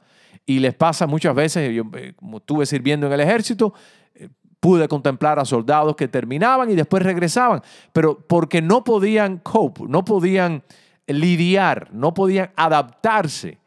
Y 0.45 0.59
les 0.59 0.75
pasa 0.75 1.07
muchas 1.07 1.33
veces, 1.33 1.73
yo 1.73 1.83
eh, 1.97 2.13
como 2.15 2.37
estuve 2.37 2.67
sirviendo 2.67 3.07
en 3.07 3.13
el 3.13 3.21
ejército, 3.21 3.73
eh, 4.13 4.29
pude 4.59 4.87
contemplar 4.87 5.39
a 5.39 5.45
soldados 5.45 5.95
que 5.95 6.07
terminaban 6.07 6.69
y 6.69 6.75
después 6.75 7.01
regresaban, 7.01 7.63
pero 7.91 8.19
porque 8.19 8.61
no 8.61 8.83
podían 8.83 9.39
cope, 9.39 9.85
no 9.87 10.05
podían 10.05 10.61
lidiar, 11.07 11.89
no 11.91 12.13
podían 12.13 12.51
adaptarse 12.55 13.57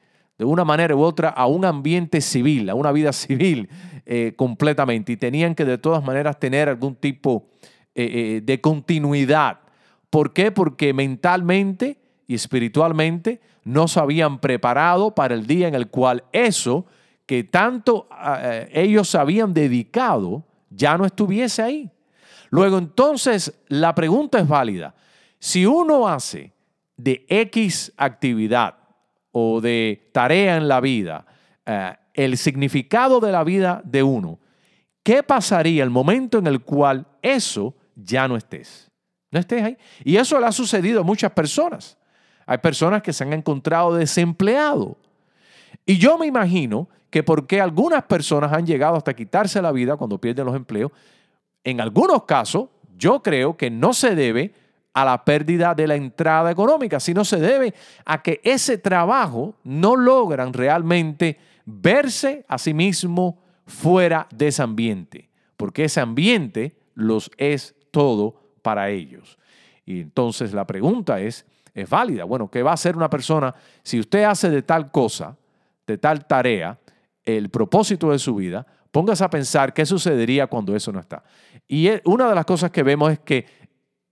de 0.44 0.50
una 0.50 0.64
manera 0.64 0.94
u 0.94 1.00
otra 1.00 1.30
a 1.30 1.46
un 1.46 1.64
ambiente 1.64 2.20
civil, 2.20 2.68
a 2.68 2.74
una 2.74 2.92
vida 2.92 3.12
civil 3.14 3.70
eh, 4.04 4.34
completamente 4.36 5.12
y 5.12 5.16
tenían 5.16 5.54
que 5.54 5.64
de 5.64 5.78
todas 5.78 6.04
maneras 6.04 6.38
tener 6.38 6.68
algún 6.68 6.94
tipo 6.96 7.46
eh, 7.94 8.04
eh, 8.12 8.40
de 8.44 8.60
continuidad. 8.60 9.60
¿Por 10.10 10.34
qué? 10.34 10.52
Porque 10.52 10.92
mentalmente 10.92 11.96
y 12.26 12.34
espiritualmente 12.34 13.40
no 13.64 13.88
se 13.88 14.00
habían 14.00 14.38
preparado 14.38 15.14
para 15.14 15.34
el 15.34 15.46
día 15.46 15.66
en 15.66 15.74
el 15.74 15.88
cual 15.88 16.24
eso 16.32 16.84
que 17.24 17.42
tanto 17.42 18.06
ellos 18.70 19.14
habían 19.14 19.54
dedicado 19.54 20.44
ya 20.68 20.98
no 20.98 21.06
estuviese 21.06 21.62
ahí. 21.62 21.90
Luego 22.50 22.76
entonces 22.76 23.58
la 23.68 23.94
pregunta 23.94 24.38
es 24.38 24.46
válida. 24.46 24.94
Si 25.38 25.64
uno 25.64 26.06
hace 26.06 26.52
de 26.98 27.24
X 27.28 27.92
actividad 27.96 28.83
o 29.36 29.60
de 29.60 30.10
tarea 30.12 30.56
en 30.56 30.68
la 30.68 30.80
vida 30.80 31.26
el 32.14 32.38
significado 32.38 33.18
de 33.18 33.32
la 33.32 33.42
vida 33.42 33.82
de 33.84 34.02
uno, 34.02 34.38
¿qué 35.02 35.22
pasaría 35.22 35.82
el 35.82 35.90
momento 35.90 36.38
en 36.38 36.46
el 36.46 36.60
cual 36.60 37.06
eso 37.20 37.74
ya 37.96 38.28
no 38.28 38.36
estés? 38.36 38.90
No 39.32 39.40
estés 39.40 39.64
ahí. 39.64 39.76
Y 40.04 40.16
eso 40.16 40.38
le 40.38 40.46
ha 40.46 40.52
sucedido 40.52 41.00
a 41.00 41.04
muchas 41.04 41.32
personas. 41.32 41.98
Hay 42.46 42.58
personas 42.58 43.02
que 43.02 43.12
se 43.12 43.24
han 43.24 43.32
encontrado 43.32 43.94
desempleados. 43.94 44.96
Y 45.84 45.98
yo 45.98 46.16
me 46.16 46.26
imagino 46.26 46.88
que 47.10 47.24
porque 47.24 47.60
algunas 47.60 48.04
personas 48.04 48.52
han 48.52 48.64
llegado 48.64 48.96
hasta 48.96 49.14
quitarse 49.14 49.60
la 49.60 49.72
vida 49.72 49.96
cuando 49.96 50.20
pierden 50.20 50.46
los 50.46 50.54
empleos, 50.54 50.92
en 51.64 51.80
algunos 51.80 52.24
casos 52.24 52.68
yo 52.96 53.20
creo 53.22 53.56
que 53.56 53.70
no 53.70 53.92
se 53.92 54.14
debe 54.14 54.54
a 54.94 55.04
la 55.04 55.24
pérdida 55.24 55.74
de 55.74 55.88
la 55.88 55.96
entrada 55.96 56.50
económica, 56.50 57.00
sino 57.00 57.24
se 57.24 57.38
debe 57.38 57.74
a 58.04 58.22
que 58.22 58.40
ese 58.44 58.78
trabajo 58.78 59.56
no 59.64 59.96
logran 59.96 60.52
realmente 60.52 61.38
verse 61.66 62.44
a 62.48 62.58
sí 62.58 62.72
mismo 62.72 63.42
fuera 63.66 64.28
de 64.32 64.48
ese 64.48 64.62
ambiente, 64.62 65.28
porque 65.56 65.84
ese 65.84 66.00
ambiente 66.00 66.76
los 66.94 67.30
es 67.36 67.74
todo 67.90 68.40
para 68.62 68.88
ellos. 68.90 69.36
Y 69.84 70.00
entonces 70.00 70.52
la 70.52 70.66
pregunta 70.66 71.20
es, 71.20 71.44
es 71.74 71.90
válida. 71.90 72.24
Bueno, 72.24 72.48
¿qué 72.48 72.62
va 72.62 72.70
a 72.70 72.74
hacer 72.74 72.96
una 72.96 73.10
persona 73.10 73.54
si 73.82 73.98
usted 73.98 74.22
hace 74.24 74.48
de 74.48 74.62
tal 74.62 74.92
cosa, 74.92 75.36
de 75.86 75.98
tal 75.98 76.26
tarea, 76.26 76.78
el 77.24 77.50
propósito 77.50 78.12
de 78.12 78.18
su 78.20 78.36
vida? 78.36 78.64
Póngase 78.92 79.24
a 79.24 79.30
pensar 79.30 79.74
qué 79.74 79.84
sucedería 79.84 80.46
cuando 80.46 80.76
eso 80.76 80.92
no 80.92 81.00
está. 81.00 81.24
Y 81.66 81.88
una 82.04 82.28
de 82.28 82.34
las 82.36 82.44
cosas 82.44 82.70
que 82.70 82.84
vemos 82.84 83.10
es 83.10 83.18
que 83.18 83.63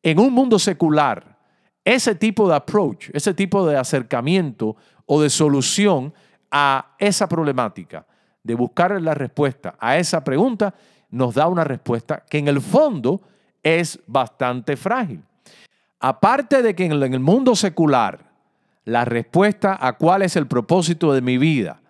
en 0.02 0.18
un 0.18 0.32
mundo 0.32 0.58
secular, 0.58 1.38
ese 1.84 2.14
tipo 2.14 2.48
de 2.48 2.56
approach, 2.56 3.10
ese 3.12 3.34
tipo 3.34 3.66
de 3.66 3.76
acercamiento 3.76 4.76
o 5.06 5.20
de 5.20 5.30
solución 5.30 6.12
a 6.50 6.94
esa 6.98 7.28
problemática, 7.28 8.06
de 8.42 8.54
buscar 8.54 9.00
la 9.00 9.14
respuesta 9.14 9.74
a 9.78 9.96
esa 9.96 10.22
pregunta, 10.22 10.74
nos 11.10 11.34
da 11.34 11.46
una 11.46 11.64
respuesta 11.64 12.24
que 12.28 12.38
en 12.38 12.48
el 12.48 12.60
fondo 12.60 13.20
es 13.62 13.98
bastante 14.06 14.76
frágil. 14.76 15.22
Aparte 16.00 16.62
de 16.62 16.74
que 16.74 16.84
en 16.84 16.92
el 16.92 17.20
mundo 17.20 17.54
secular, 17.54 18.32
la 18.84 19.04
respuesta 19.04 19.78
a 19.80 19.96
cuál 19.96 20.22
es 20.22 20.34
el 20.36 20.46
propósito 20.46 21.12
de 21.12 21.20
mi 21.20 21.38
vida 21.38 21.80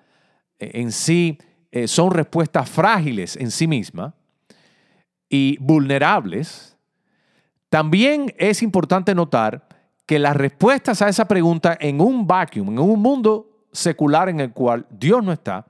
eh, 0.59 0.73
en 0.75 0.93
sí 0.93 1.39
eh, 1.71 1.89
son 1.89 2.11
respuestas 2.11 2.69
frágiles 2.69 3.37
en 3.37 3.51
sí 3.51 3.67
misma 3.67 4.15
y 5.29 5.57
vulnerables, 5.59 6.72
también 7.73 8.35
es 8.37 8.63
importante 8.63 9.15
notar 9.15 9.67
que 10.05 10.19
las 10.19 10.37
respuestas 10.37 11.01
a 11.01 11.09
esa 11.09 11.27
pregunta 11.27 11.75
en 11.81 12.03
un 12.03 12.27
vacuum, 12.27 12.69
en 12.69 12.79
un 12.79 13.01
mundo 13.01 13.65
secular 13.73 14.29
en 14.29 14.41
el 14.41 14.53
cual 14.53 14.85
Dios 14.91 15.25
no 15.25 15.33
está, 15.33 15.65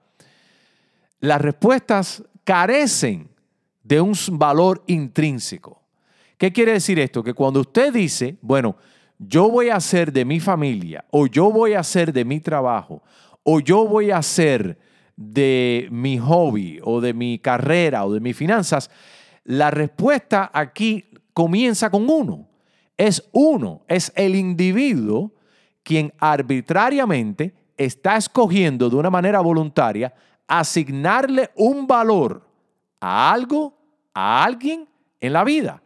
las 1.21 1.41
respuestas 1.41 2.25
carecen 2.43 3.29
de 3.85 4.01
un 4.01 4.15
valor 4.33 4.83
intrínseco. 4.89 5.81
¿Qué 6.39 6.53
quiere 6.53 6.73
decir 6.73 6.99
esto? 6.99 7.23
Que 7.23 7.35
cuando 7.35 7.61
usted 7.61 7.93
dice, 7.93 8.37
bueno, 8.43 8.75
yo 9.17 9.49
voy 9.49 9.69
a 9.69 9.77
hacer 9.77 10.13
de 10.13 10.25
mi 10.25 10.41
familia, 10.41 11.05
o 11.13 11.29
yo 11.29 11.53
voy 11.53 11.75
a 11.75 11.81
hacer 11.81 12.13
de 12.13 12.25
mi 12.25 12.41
trabajo, 12.41 13.05
o 13.45 13.61
yo 13.61 13.87
voy 13.87 14.11
a 14.11 14.17
hacer 14.17 14.77
de 15.15 15.87
mi 15.93 16.19
hobby, 16.19 16.81
o 16.83 17.01
de 17.01 17.15
mi 17.15 17.39
carrera, 17.39 18.05
o 18.05 18.13
de 18.13 18.19
mis 18.19 18.37
finanzas, 18.37 18.91
la 19.45 19.71
respuesta 19.71 20.51
aquí 20.53 21.12
comienza 21.33 21.91
con 21.91 22.09
uno. 22.09 22.49
Es 22.97 23.29
uno, 23.33 23.83
es 23.89 24.13
el 24.15 24.37
individuo 24.37 25.33
quien 25.83 26.13
arbitrariamente 26.19 27.55
está 27.77 28.17
escogiendo 28.17 28.89
de 28.89 28.97
una 28.97 29.11
manera 29.11 29.41
voluntaria 29.41 30.15
asignarle 30.47 31.51
un 31.57 31.87
valor 31.87 32.47
a 33.01 33.33
algo, 33.33 33.75
a 34.15 34.45
alguien 34.45 34.87
en 35.21 35.33
la 35.33 35.45
vida. 35.45 35.83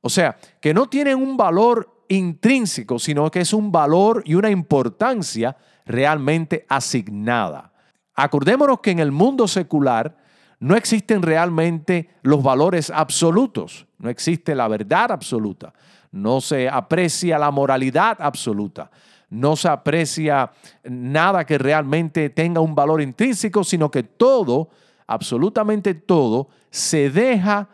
O 0.00 0.10
sea, 0.10 0.36
que 0.60 0.74
no 0.74 0.88
tienen 0.88 1.16
un 1.16 1.36
valor 1.36 2.04
intrínseco, 2.08 2.98
sino 2.98 3.30
que 3.30 3.40
es 3.40 3.52
un 3.52 3.70
valor 3.70 4.22
y 4.26 4.34
una 4.34 4.50
importancia 4.50 5.56
realmente 5.86 6.66
asignada. 6.68 7.72
Acordémonos 8.14 8.80
que 8.80 8.90
en 8.90 8.98
el 8.98 9.12
mundo 9.12 9.46
secular 9.46 10.16
no 10.60 10.76
existen 10.76 11.22
realmente 11.22 12.10
los 12.22 12.42
valores 12.42 12.90
absolutos, 12.90 13.86
no 13.98 14.10
existe 14.10 14.54
la 14.54 14.68
verdad 14.68 15.10
absoluta, 15.10 15.72
no 16.12 16.40
se 16.40 16.68
aprecia 16.68 17.38
la 17.38 17.50
moralidad 17.50 18.18
absoluta, 18.20 18.90
no 19.30 19.56
se 19.56 19.68
aprecia 19.68 20.52
nada 20.84 21.44
que 21.44 21.56
realmente 21.56 22.28
tenga 22.30 22.60
un 22.60 22.74
valor 22.74 23.00
intrínseco, 23.00 23.64
sino 23.64 23.90
que 23.90 24.02
todo, 24.02 24.68
absolutamente 25.06 25.94
todo, 25.94 26.48
se 26.70 27.10
deja 27.10 27.68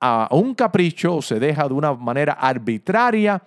a 0.00 0.28
un 0.30 0.54
capricho 0.54 1.16
o 1.16 1.22
se 1.22 1.40
deja 1.40 1.66
de 1.66 1.74
una 1.74 1.92
manera 1.94 2.34
arbitraria 2.34 3.42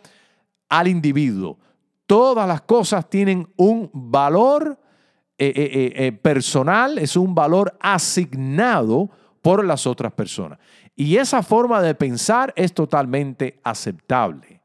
al 0.67 0.87
individuo. 0.89 1.57
Todas 2.05 2.45
las 2.45 2.61
cosas 2.61 3.09
tienen 3.09 3.47
un 3.55 3.89
valor 3.93 4.77
eh, 5.43 5.53
eh, 5.55 5.93
eh, 5.95 6.11
personal, 6.11 6.99
es 6.99 7.15
un 7.15 7.33
valor 7.33 7.75
asignado 7.79 9.09
por 9.41 9.65
las 9.65 9.87
otras 9.87 10.13
personas. 10.13 10.59
Y 10.95 11.17
esa 11.17 11.41
forma 11.41 11.81
de 11.81 11.95
pensar 11.95 12.53
es 12.55 12.71
totalmente 12.75 13.59
aceptable. 13.63 14.61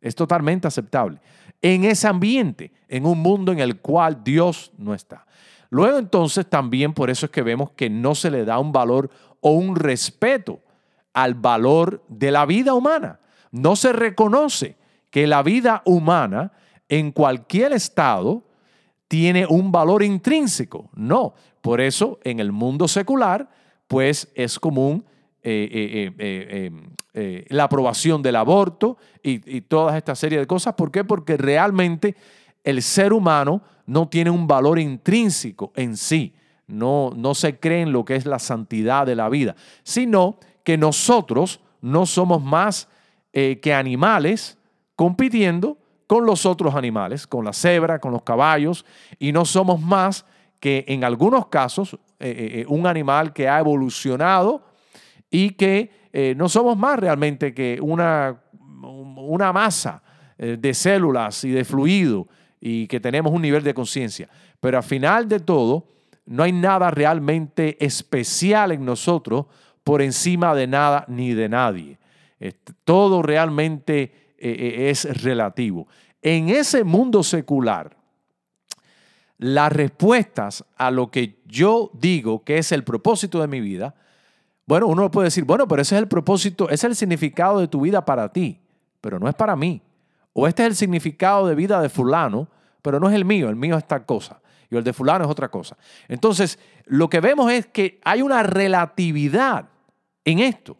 Es 0.00 0.14
totalmente 0.14 0.66
aceptable. 0.66 1.20
En 1.60 1.84
ese 1.84 2.08
ambiente, 2.08 2.72
en 2.88 3.04
un 3.04 3.18
mundo 3.18 3.52
en 3.52 3.58
el 3.58 3.82
cual 3.82 4.24
Dios 4.24 4.72
no 4.78 4.94
está. 4.94 5.26
Luego 5.68 5.98
entonces 5.98 6.48
también 6.48 6.94
por 6.94 7.10
eso 7.10 7.26
es 7.26 7.32
que 7.32 7.42
vemos 7.42 7.72
que 7.72 7.90
no 7.90 8.14
se 8.14 8.30
le 8.30 8.46
da 8.46 8.58
un 8.58 8.72
valor 8.72 9.10
o 9.42 9.50
un 9.50 9.76
respeto 9.76 10.62
al 11.12 11.34
valor 11.34 12.02
de 12.08 12.30
la 12.30 12.46
vida 12.46 12.72
humana. 12.72 13.20
No 13.50 13.76
se 13.76 13.92
reconoce 13.92 14.78
que 15.10 15.26
la 15.26 15.42
vida 15.42 15.82
humana 15.84 16.52
en 16.88 17.12
cualquier 17.12 17.74
estado 17.74 18.43
tiene 19.14 19.46
un 19.46 19.70
valor 19.70 20.02
intrínseco. 20.02 20.90
No, 20.96 21.34
por 21.60 21.80
eso 21.80 22.18
en 22.24 22.40
el 22.40 22.50
mundo 22.50 22.88
secular, 22.88 23.48
pues 23.86 24.28
es 24.34 24.58
común 24.58 25.04
eh, 25.40 26.10
eh, 26.18 26.72
eh, 27.12 27.44
la 27.48 27.62
aprobación 27.62 28.22
del 28.22 28.34
aborto 28.34 28.96
y, 29.22 29.56
y 29.56 29.60
toda 29.60 29.96
esta 29.96 30.16
serie 30.16 30.40
de 30.40 30.48
cosas. 30.48 30.74
¿Por 30.74 30.90
qué? 30.90 31.04
Porque 31.04 31.36
realmente 31.36 32.16
el 32.64 32.82
ser 32.82 33.12
humano 33.12 33.62
no 33.86 34.08
tiene 34.08 34.30
un 34.30 34.48
valor 34.48 34.80
intrínseco 34.80 35.72
en 35.76 35.96
sí. 35.96 36.34
No, 36.66 37.12
no 37.14 37.36
se 37.36 37.60
cree 37.60 37.82
en 37.82 37.92
lo 37.92 38.04
que 38.04 38.16
es 38.16 38.26
la 38.26 38.40
santidad 38.40 39.06
de 39.06 39.14
la 39.14 39.28
vida, 39.28 39.54
sino 39.84 40.40
que 40.64 40.76
nosotros 40.76 41.60
no 41.80 42.04
somos 42.04 42.42
más 42.42 42.88
que 43.32 43.74
animales 43.74 44.58
compitiendo 44.96 45.78
con 46.06 46.26
los 46.26 46.46
otros 46.46 46.74
animales, 46.74 47.26
con 47.26 47.44
la 47.44 47.52
cebra, 47.52 47.98
con 47.98 48.12
los 48.12 48.22
caballos, 48.22 48.84
y 49.18 49.32
no 49.32 49.44
somos 49.44 49.80
más 49.80 50.26
que 50.64 50.82
en 50.88 51.04
algunos 51.04 51.48
casos 51.48 51.92
eh, 51.92 51.98
eh, 52.20 52.60
eh, 52.60 52.64
un 52.68 52.86
animal 52.86 53.34
que 53.34 53.50
ha 53.50 53.58
evolucionado 53.58 54.64
y 55.30 55.50
que 55.50 55.90
no 56.36 56.48
somos 56.48 56.78
más 56.78 56.98
realmente 56.98 57.52
que 57.52 57.78
una, 57.82 58.40
una 58.82 59.52
masa 59.52 60.00
de 60.38 60.72
células 60.72 61.42
y 61.42 61.50
de 61.50 61.64
fluido 61.64 62.28
y 62.60 62.86
que 62.86 63.00
tenemos 63.00 63.32
un 63.32 63.42
nivel 63.42 63.64
de 63.64 63.74
conciencia. 63.74 64.28
Pero 64.60 64.78
al 64.78 64.84
final 64.84 65.28
de 65.28 65.40
todo, 65.40 65.88
no 66.24 66.44
hay 66.44 66.52
nada 66.52 66.92
realmente 66.92 67.84
especial 67.84 68.70
en 68.70 68.84
nosotros 68.84 69.46
por 69.82 70.00
encima 70.00 70.54
de 70.54 70.68
nada 70.68 71.04
ni 71.08 71.34
de 71.34 71.48
nadie. 71.48 71.98
Todo 72.84 73.20
realmente 73.20 74.36
es 74.38 75.22
relativo. 75.24 75.88
En 76.24 76.48
ese 76.48 76.84
mundo 76.84 77.22
secular, 77.22 77.98
las 79.36 79.70
respuestas 79.70 80.64
a 80.74 80.90
lo 80.90 81.10
que 81.10 81.42
yo 81.44 81.90
digo 81.92 82.44
que 82.44 82.56
es 82.56 82.72
el 82.72 82.82
propósito 82.82 83.42
de 83.42 83.46
mi 83.46 83.60
vida, 83.60 83.94
bueno, 84.64 84.86
uno 84.86 85.10
puede 85.10 85.26
decir, 85.26 85.44
bueno, 85.44 85.68
pero 85.68 85.82
ese 85.82 85.94
es 85.94 86.00
el 86.00 86.08
propósito, 86.08 86.64
ese 86.70 86.74
es 86.74 86.84
el 86.84 86.96
significado 86.96 87.60
de 87.60 87.68
tu 87.68 87.82
vida 87.82 88.06
para 88.06 88.32
ti, 88.32 88.58
pero 89.02 89.18
no 89.18 89.28
es 89.28 89.34
para 89.34 89.54
mí. 89.54 89.82
O 90.32 90.48
este 90.48 90.62
es 90.62 90.68
el 90.70 90.76
significado 90.76 91.46
de 91.46 91.54
vida 91.54 91.82
de 91.82 91.90
fulano, 91.90 92.48
pero 92.80 92.98
no 92.98 93.10
es 93.10 93.14
el 93.14 93.26
mío, 93.26 93.50
el 93.50 93.56
mío 93.56 93.76
es 93.76 93.86
tal 93.86 94.06
cosa. 94.06 94.40
Y 94.70 94.76
el 94.76 94.82
de 94.82 94.94
fulano 94.94 95.26
es 95.26 95.30
otra 95.30 95.50
cosa. 95.50 95.76
Entonces, 96.08 96.58
lo 96.86 97.10
que 97.10 97.20
vemos 97.20 97.52
es 97.52 97.66
que 97.66 98.00
hay 98.02 98.22
una 98.22 98.42
relatividad 98.42 99.68
en 100.24 100.38
esto. 100.38 100.78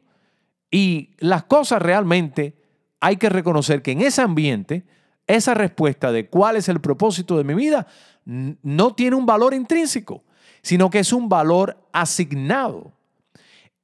Y 0.71 1.11
las 1.19 1.45
cosas 1.45 1.83
realmente 1.83 2.57
hay 2.99 3.19
que 3.19 3.29
reconocer 3.29 3.83
que 3.83 3.93
en 3.93 4.01
ese 4.01 4.23
ambiente, 4.23 4.87
esa 5.27 5.55
respuesta 5.55 6.13
de 6.13 6.29
cuál 6.29 6.57
es 6.57 6.69
el 6.69 6.81
propósito 6.81 7.37
de 7.37 7.45
mi 7.45 7.55
vida 7.55 7.87
no 8.25 8.95
tiene 8.95 9.17
un 9.17 9.27
valor 9.27 9.55
intrínseco, 9.55 10.23
sino 10.63 10.91
que 10.91 10.99
es 11.01 11.13
un 11.13 11.29
valor 11.29 11.77
asignado. 11.93 12.93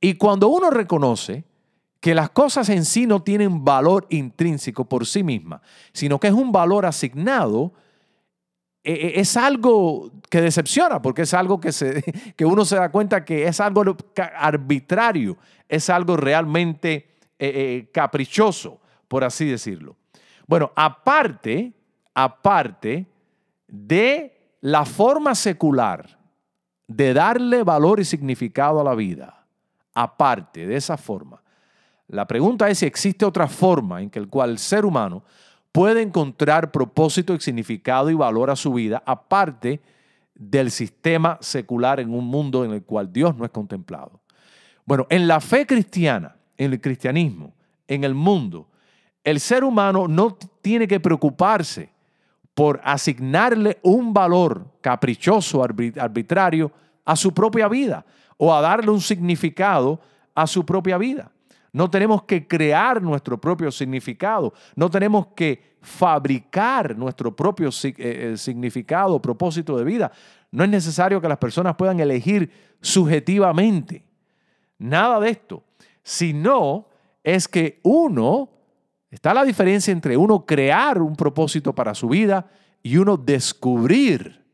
Y 0.00 0.14
cuando 0.14 0.48
uno 0.48 0.70
reconoce 0.70 1.44
que 2.00 2.14
las 2.14 2.30
cosas 2.30 2.70
en 2.70 2.86
sí 2.86 3.06
no 3.06 3.22
tienen 3.22 3.64
valor 3.64 4.06
intrínseco 4.08 4.86
por 4.86 5.06
sí 5.06 5.22
mismas, 5.22 5.60
sino 5.92 6.18
que 6.18 6.28
es 6.28 6.32
un 6.32 6.52
valor 6.52 6.86
asignado, 6.86 7.74
e, 8.82 8.92
e, 8.92 9.20
es 9.20 9.36
algo 9.36 10.10
que 10.30 10.40
decepciona, 10.40 11.02
porque 11.02 11.22
es 11.22 11.34
algo 11.34 11.60
que, 11.60 11.72
se, 11.72 12.02
que 12.36 12.46
uno 12.46 12.64
se 12.64 12.76
da 12.76 12.90
cuenta 12.90 13.26
que 13.26 13.46
es 13.46 13.60
algo 13.60 13.84
arbitrario, 14.36 15.36
es 15.68 15.90
algo 15.90 16.16
realmente 16.16 17.10
eh, 17.38 17.52
eh, 17.54 17.90
caprichoso 17.92 18.80
por 19.10 19.24
así 19.24 19.44
decirlo. 19.44 19.96
Bueno, 20.50 20.72
aparte, 20.74 21.72
aparte 22.12 23.06
de 23.68 24.56
la 24.60 24.84
forma 24.84 25.36
secular 25.36 26.18
de 26.88 27.14
darle 27.14 27.62
valor 27.62 28.00
y 28.00 28.04
significado 28.04 28.80
a 28.80 28.82
la 28.82 28.96
vida, 28.96 29.46
aparte 29.94 30.66
de 30.66 30.74
esa 30.74 30.96
forma, 30.96 31.40
la 32.08 32.26
pregunta 32.26 32.68
es 32.68 32.78
si 32.78 32.86
existe 32.86 33.24
otra 33.24 33.46
forma 33.46 34.02
en 34.02 34.10
que 34.10 34.18
el 34.18 34.26
cual 34.26 34.50
el 34.50 34.58
ser 34.58 34.84
humano 34.84 35.22
puede 35.70 36.02
encontrar 36.02 36.72
propósito 36.72 37.32
y 37.32 37.38
significado 37.38 38.10
y 38.10 38.14
valor 38.14 38.50
a 38.50 38.56
su 38.56 38.72
vida, 38.72 39.04
aparte 39.06 39.80
del 40.34 40.72
sistema 40.72 41.38
secular 41.40 42.00
en 42.00 42.12
un 42.12 42.26
mundo 42.26 42.64
en 42.64 42.72
el 42.72 42.82
cual 42.82 43.12
Dios 43.12 43.36
no 43.36 43.44
es 43.44 43.52
contemplado. 43.52 44.18
Bueno, 44.84 45.06
en 45.10 45.28
la 45.28 45.40
fe 45.40 45.64
cristiana, 45.64 46.34
en 46.56 46.72
el 46.72 46.80
cristianismo, 46.80 47.54
en 47.86 48.02
el 48.02 48.16
mundo, 48.16 48.66
el 49.24 49.40
ser 49.40 49.64
humano 49.64 50.08
no 50.08 50.36
tiene 50.62 50.88
que 50.88 51.00
preocuparse 51.00 51.90
por 52.54 52.80
asignarle 52.84 53.78
un 53.82 54.12
valor 54.12 54.66
caprichoso, 54.80 55.62
arbitrario 55.62 56.72
a 57.04 57.16
su 57.16 57.32
propia 57.32 57.68
vida 57.68 58.04
o 58.36 58.54
a 58.54 58.60
darle 58.60 58.90
un 58.90 59.00
significado 59.00 60.00
a 60.34 60.46
su 60.46 60.64
propia 60.64 60.98
vida. 60.98 61.30
No 61.72 61.88
tenemos 61.88 62.24
que 62.24 62.48
crear 62.48 63.00
nuestro 63.00 63.40
propio 63.40 63.70
significado, 63.70 64.52
no 64.74 64.90
tenemos 64.90 65.28
que 65.28 65.76
fabricar 65.80 66.96
nuestro 66.96 67.34
propio 67.34 67.68
eh, 67.68 67.94
eh, 67.96 68.34
significado, 68.36 69.22
propósito 69.22 69.76
de 69.78 69.84
vida. 69.84 70.10
No 70.50 70.64
es 70.64 70.70
necesario 70.70 71.20
que 71.20 71.28
las 71.28 71.38
personas 71.38 71.76
puedan 71.76 72.00
elegir 72.00 72.50
subjetivamente. 72.80 74.04
Nada 74.78 75.20
de 75.20 75.30
esto, 75.30 75.62
sino 76.02 76.88
es 77.22 77.46
que 77.46 77.78
uno 77.84 78.48
Está 79.10 79.34
la 79.34 79.44
diferencia 79.44 79.92
entre 79.92 80.16
uno 80.16 80.46
crear 80.46 81.02
un 81.02 81.16
propósito 81.16 81.74
para 81.74 81.94
su 81.94 82.08
vida 82.08 82.48
y 82.82 82.96
uno 82.96 83.16
descubrir 83.16 84.44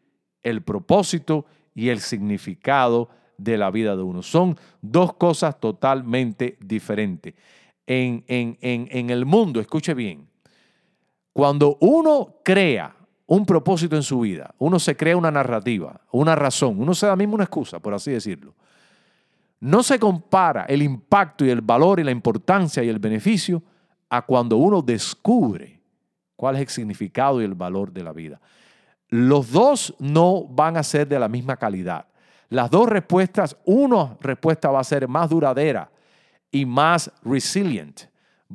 el 0.42 0.62
propósito 0.62 1.44
y 1.74 1.90
el 1.90 2.00
significado 2.00 3.10
de 3.36 3.58
la 3.58 3.70
vida 3.70 3.94
de 3.96 4.02
uno. 4.02 4.22
Son 4.22 4.56
dos 4.80 5.14
cosas 5.14 5.60
totalmente 5.60 6.56
diferentes. 6.60 7.34
En, 7.86 8.24
en, 8.26 9.10
el 9.10 9.26
mundo, 9.26 9.60
escuche 9.60 9.94
bien, 9.94 10.26
cuando 11.32 11.76
uno 11.80 12.36
crea 12.42 12.96
un 13.26 13.44
propósito 13.44 13.94
en 13.94 14.02
su 14.02 14.20
vida, 14.20 14.54
uno 14.58 14.78
se 14.78 14.96
crea 14.96 15.16
una 15.16 15.30
narrativa, 15.30 16.00
una 16.10 16.34
razón, 16.34 16.80
uno 16.80 16.94
se 16.94 17.06
da 17.06 17.14
mismo 17.14 17.34
una 17.34 17.44
excusa, 17.44 17.78
por 17.78 17.92
así 17.94 18.10
decirlo. 18.10 18.54
No 19.60 19.82
se 19.82 19.98
compara 19.98 20.64
el 20.64 20.82
impacto 20.82 21.44
y 21.44 21.50
el 21.50 21.60
valor 21.60 22.00
y 22.00 22.04
la 22.04 22.10
importancia 22.10 22.82
y 22.82 22.88
el 22.88 22.98
beneficio 22.98 23.62
a 24.08 24.22
cuando 24.22 24.56
uno 24.56 24.82
descubre 24.82 25.80
cuál 26.36 26.56
es 26.56 26.62
el 26.62 26.68
significado 26.68 27.40
y 27.40 27.44
el 27.44 27.54
valor 27.54 27.92
de 27.92 28.04
la 28.04 28.12
vida. 28.12 28.40
Los 29.08 29.50
dos 29.50 29.94
no 29.98 30.44
van 30.44 30.76
a 30.76 30.82
ser 30.82 31.08
de 31.08 31.18
la 31.18 31.28
misma 31.28 31.56
calidad. 31.56 32.06
Las 32.48 32.70
dos 32.70 32.88
respuestas, 32.88 33.56
una 33.64 34.16
respuesta 34.20 34.70
va 34.70 34.80
a 34.80 34.84
ser 34.84 35.08
más 35.08 35.30
duradera 35.30 35.90
y 36.50 36.64
más 36.64 37.10
resilient, 37.22 38.02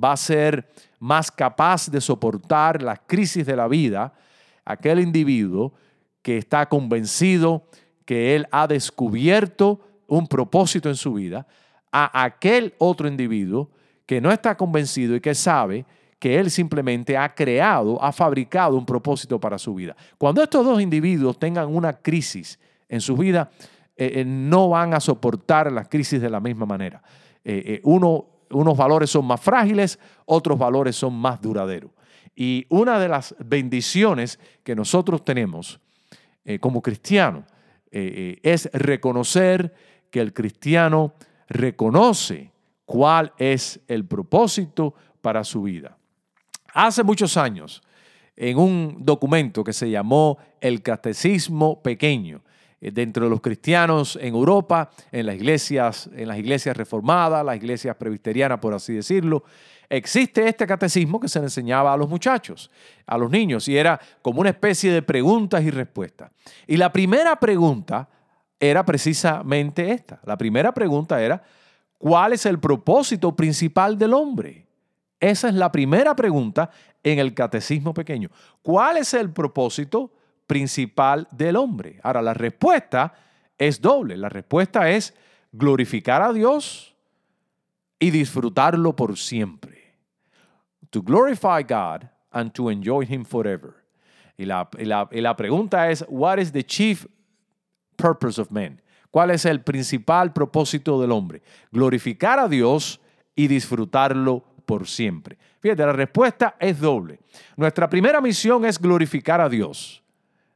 va 0.01 0.13
a 0.13 0.17
ser 0.17 0.69
más 0.99 1.31
capaz 1.31 1.89
de 1.89 1.99
soportar 1.99 2.81
las 2.81 2.99
crisis 3.05 3.45
de 3.45 3.55
la 3.55 3.67
vida, 3.67 4.13
aquel 4.63 4.99
individuo 4.99 5.73
que 6.21 6.37
está 6.37 6.67
convencido 6.69 7.67
que 8.05 8.35
él 8.35 8.47
ha 8.51 8.67
descubierto 8.67 9.81
un 10.07 10.27
propósito 10.27 10.89
en 10.89 10.95
su 10.95 11.13
vida, 11.13 11.47
a 11.91 12.23
aquel 12.23 12.73
otro 12.77 13.07
individuo 13.07 13.69
que 14.11 14.19
no 14.19 14.29
está 14.29 14.57
convencido 14.57 15.15
y 15.15 15.21
que 15.21 15.33
sabe 15.33 15.85
que 16.19 16.37
él 16.37 16.51
simplemente 16.51 17.15
ha 17.15 17.33
creado, 17.33 17.97
ha 18.03 18.11
fabricado 18.11 18.75
un 18.75 18.85
propósito 18.85 19.39
para 19.39 19.57
su 19.57 19.73
vida. 19.73 19.95
Cuando 20.17 20.43
estos 20.43 20.65
dos 20.65 20.81
individuos 20.81 21.39
tengan 21.39 21.73
una 21.73 21.93
crisis 21.93 22.59
en 22.89 22.99
su 22.99 23.15
vida, 23.15 23.49
eh, 23.95 24.11
eh, 24.15 24.25
no 24.25 24.67
van 24.67 24.93
a 24.93 24.99
soportar 24.99 25.71
las 25.71 25.87
crisis 25.87 26.19
de 26.19 26.29
la 26.29 26.41
misma 26.41 26.65
manera. 26.65 27.01
Eh, 27.45 27.79
uno, 27.85 28.25
unos 28.49 28.75
valores 28.75 29.09
son 29.09 29.23
más 29.23 29.39
frágiles, 29.39 29.97
otros 30.25 30.59
valores 30.59 30.97
son 30.97 31.13
más 31.13 31.39
duraderos. 31.39 31.91
Y 32.35 32.65
una 32.67 32.99
de 32.99 33.07
las 33.07 33.33
bendiciones 33.39 34.41
que 34.65 34.75
nosotros 34.75 35.23
tenemos 35.23 35.79
como 36.59 36.81
cristianos 36.81 37.45
es 37.89 38.69
reconocer 38.73 39.73
que 40.09 40.19
el 40.19 40.33
cristiano 40.33 41.13
reconoce 41.47 42.50
cuál 42.91 43.31
es 43.37 43.79
el 43.87 44.03
propósito 44.03 44.93
para 45.21 45.45
su 45.45 45.61
vida. 45.61 45.97
Hace 46.73 47.03
muchos 47.03 47.37
años, 47.37 47.81
en 48.35 48.57
un 48.57 48.97
documento 48.99 49.63
que 49.63 49.71
se 49.71 49.89
llamó 49.89 50.37
el 50.59 50.81
Catecismo 50.81 51.81
Pequeño, 51.81 52.41
eh, 52.81 52.91
dentro 52.91 53.23
de 53.23 53.29
los 53.29 53.39
cristianos 53.39 54.19
en 54.21 54.35
Europa, 54.35 54.89
en 55.09 55.25
las 55.25 55.35
iglesias, 55.35 56.09
en 56.13 56.27
las 56.27 56.37
iglesias 56.37 56.75
reformadas, 56.75 57.45
las 57.45 57.55
iglesias 57.55 57.95
presbiterianas, 57.95 58.59
por 58.59 58.73
así 58.73 58.91
decirlo, 58.91 59.45
existe 59.87 60.45
este 60.45 60.67
catecismo 60.67 61.17
que 61.17 61.29
se 61.29 61.39
le 61.39 61.45
enseñaba 61.45 61.93
a 61.93 61.97
los 61.97 62.09
muchachos, 62.09 62.69
a 63.05 63.17
los 63.17 63.31
niños, 63.31 63.69
y 63.69 63.77
era 63.77 64.01
como 64.21 64.41
una 64.41 64.49
especie 64.49 64.91
de 64.91 65.01
preguntas 65.01 65.63
y 65.63 65.71
respuestas. 65.71 66.29
Y 66.67 66.75
la 66.75 66.91
primera 66.91 67.39
pregunta 67.39 68.09
era 68.59 68.85
precisamente 68.85 69.91
esta. 69.91 70.19
La 70.25 70.37
primera 70.37 70.73
pregunta 70.73 71.23
era, 71.23 71.41
¿cuál 72.01 72.33
es 72.33 72.45
el 72.47 72.59
propósito 72.59 73.35
principal 73.35 73.97
del 73.97 74.13
hombre? 74.13 74.65
Esa 75.19 75.49
es 75.49 75.53
la 75.53 75.71
primera 75.71 76.15
pregunta 76.15 76.71
en 77.03 77.19
el 77.19 77.35
catecismo 77.35 77.93
pequeño. 77.93 78.29
¿Cuál 78.63 78.97
es 78.97 79.13
el 79.13 79.31
propósito 79.31 80.11
principal 80.47 81.27
del 81.31 81.55
hombre? 81.55 81.99
Ahora, 82.01 82.23
la 82.23 82.33
respuesta 82.33 83.13
es 83.55 83.79
doble. 83.79 84.17
La 84.17 84.29
respuesta 84.29 84.89
es 84.89 85.13
glorificar 85.51 86.23
a 86.23 86.33
Dios 86.33 86.95
y 87.99 88.09
disfrutarlo 88.09 88.95
por 88.95 89.15
siempre. 89.15 89.93
To 90.89 91.03
glorify 91.03 91.61
God 91.61 92.09
and 92.31 92.51
to 92.53 92.71
enjoy 92.71 93.05
Him 93.05 93.23
forever. 93.23 93.75
Y 94.37 94.45
la, 94.45 94.67
la 95.11 95.35
pregunta 95.35 95.91
es, 95.91 96.03
what 96.09 96.39
is 96.39 96.51
the 96.51 96.63
chief 96.63 97.05
purpose 97.95 98.41
of 98.41 98.49
man? 98.49 98.81
¿Cuál 99.11 99.31
es 99.31 99.45
el 99.45 99.61
principal 99.61 100.31
propósito 100.31 100.99
del 101.01 101.11
hombre? 101.11 101.41
Glorificar 101.71 102.39
a 102.39 102.47
Dios 102.47 103.01
y 103.35 103.47
disfrutarlo 103.47 104.45
por 104.65 104.87
siempre. 104.87 105.37
Fíjate, 105.59 105.85
la 105.85 105.91
respuesta 105.91 106.55
es 106.59 106.79
doble. 106.79 107.19
Nuestra 107.57 107.89
primera 107.89 108.21
misión 108.21 108.65
es 108.65 108.79
glorificar 108.79 109.41
a 109.41 109.49
Dios 109.49 110.01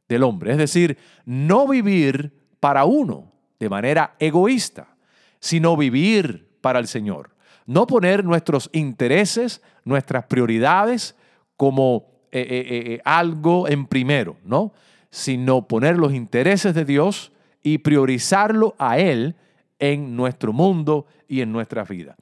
del 0.08 0.22
hombre, 0.22 0.52
es 0.52 0.58
decir, 0.58 0.96
no 1.26 1.68
vivir 1.68 2.32
para 2.58 2.84
uno 2.86 3.30
de 3.60 3.68
manera 3.68 4.14
egoísta, 4.18 4.96
sino 5.38 5.76
vivir 5.76 6.48
para 6.60 6.78
el 6.78 6.86
Señor. 6.86 7.30
No 7.66 7.86
poner 7.86 8.24
nuestros 8.24 8.70
intereses, 8.72 9.60
nuestras 9.84 10.24
prioridades 10.24 11.14
como 11.56 12.06
eh, 12.32 12.40
eh, 12.40 12.66
eh, 12.68 13.00
algo 13.04 13.68
en 13.68 13.86
primero, 13.86 14.36
¿no? 14.44 14.72
Sino 15.10 15.66
poner 15.66 15.96
los 15.98 16.14
intereses 16.14 16.74
de 16.74 16.84
Dios 16.84 17.32
y 17.66 17.78
priorizarlo 17.78 18.76
a 18.78 18.96
Él 18.96 19.34
en 19.80 20.14
nuestro 20.14 20.52
mundo 20.52 21.06
y 21.26 21.40
en 21.40 21.50
nuestra 21.50 21.82
vida. 21.82 22.14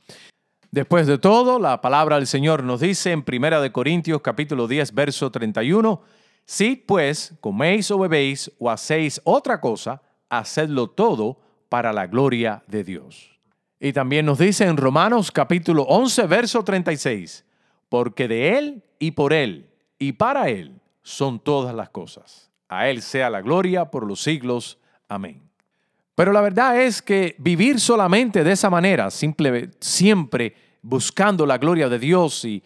Después 0.71 1.07
de 1.07 1.19
todo, 1.19 1.59
la 1.59 1.83
palabra 1.83 2.17
del 2.17 2.27
Señor 2.27 2.65
nos 2.65 2.81
dice 2.81 3.13
en 3.13 3.23
1 3.31 3.71
Corintios 3.71 4.23
capítulo 4.23 4.67
10, 4.67 4.95
verso 4.95 5.31
31, 5.31 6.01
si 6.47 6.77
pues 6.77 7.35
coméis 7.43 7.91
o 7.91 7.99
bebéis 7.99 8.51
o 8.59 8.71
hacéis 8.71 9.21
otra 9.25 9.61
cosa, 9.61 10.01
hacedlo 10.31 10.89
todo 10.89 11.39
para 11.69 11.93
la 11.93 12.07
gloria 12.07 12.63
de 12.67 12.83
Dios. 12.83 13.39
Y 13.79 13.93
también 13.93 14.25
nos 14.25 14.39
dice 14.39 14.65
en 14.65 14.79
Romanos 14.79 15.31
capítulo 15.31 15.83
11, 15.83 16.27
verso 16.27 16.65
36, 16.65 17.45
porque 17.91 18.29
de 18.29 18.57
Él 18.57 18.83
y 18.99 19.11
por 19.11 19.35
Él 19.35 19.69
y 19.99 20.13
para 20.13 20.49
Él 20.49 20.81
son 21.03 21.39
todas 21.39 21.75
las 21.75 21.91
cosas. 21.91 22.51
A 22.67 22.89
Él 22.89 23.03
sea 23.03 23.29
la 23.29 23.43
gloria 23.43 23.91
por 23.91 24.07
los 24.07 24.23
siglos. 24.23 24.79
Amén. 25.09 25.43
Pero 26.15 26.33
la 26.33 26.41
verdad 26.41 26.81
es 26.81 27.03
que 27.03 27.35
vivir 27.39 27.81
solamente 27.81 28.45
de 28.45 28.53
esa 28.53 28.71
manera, 28.71 29.09
siempre 29.11 30.55
buscando 30.83 31.47
la 31.47 31.59
gloria 31.59 31.89
de 31.89 31.99
Dios 31.99 32.45
y, 32.45 32.63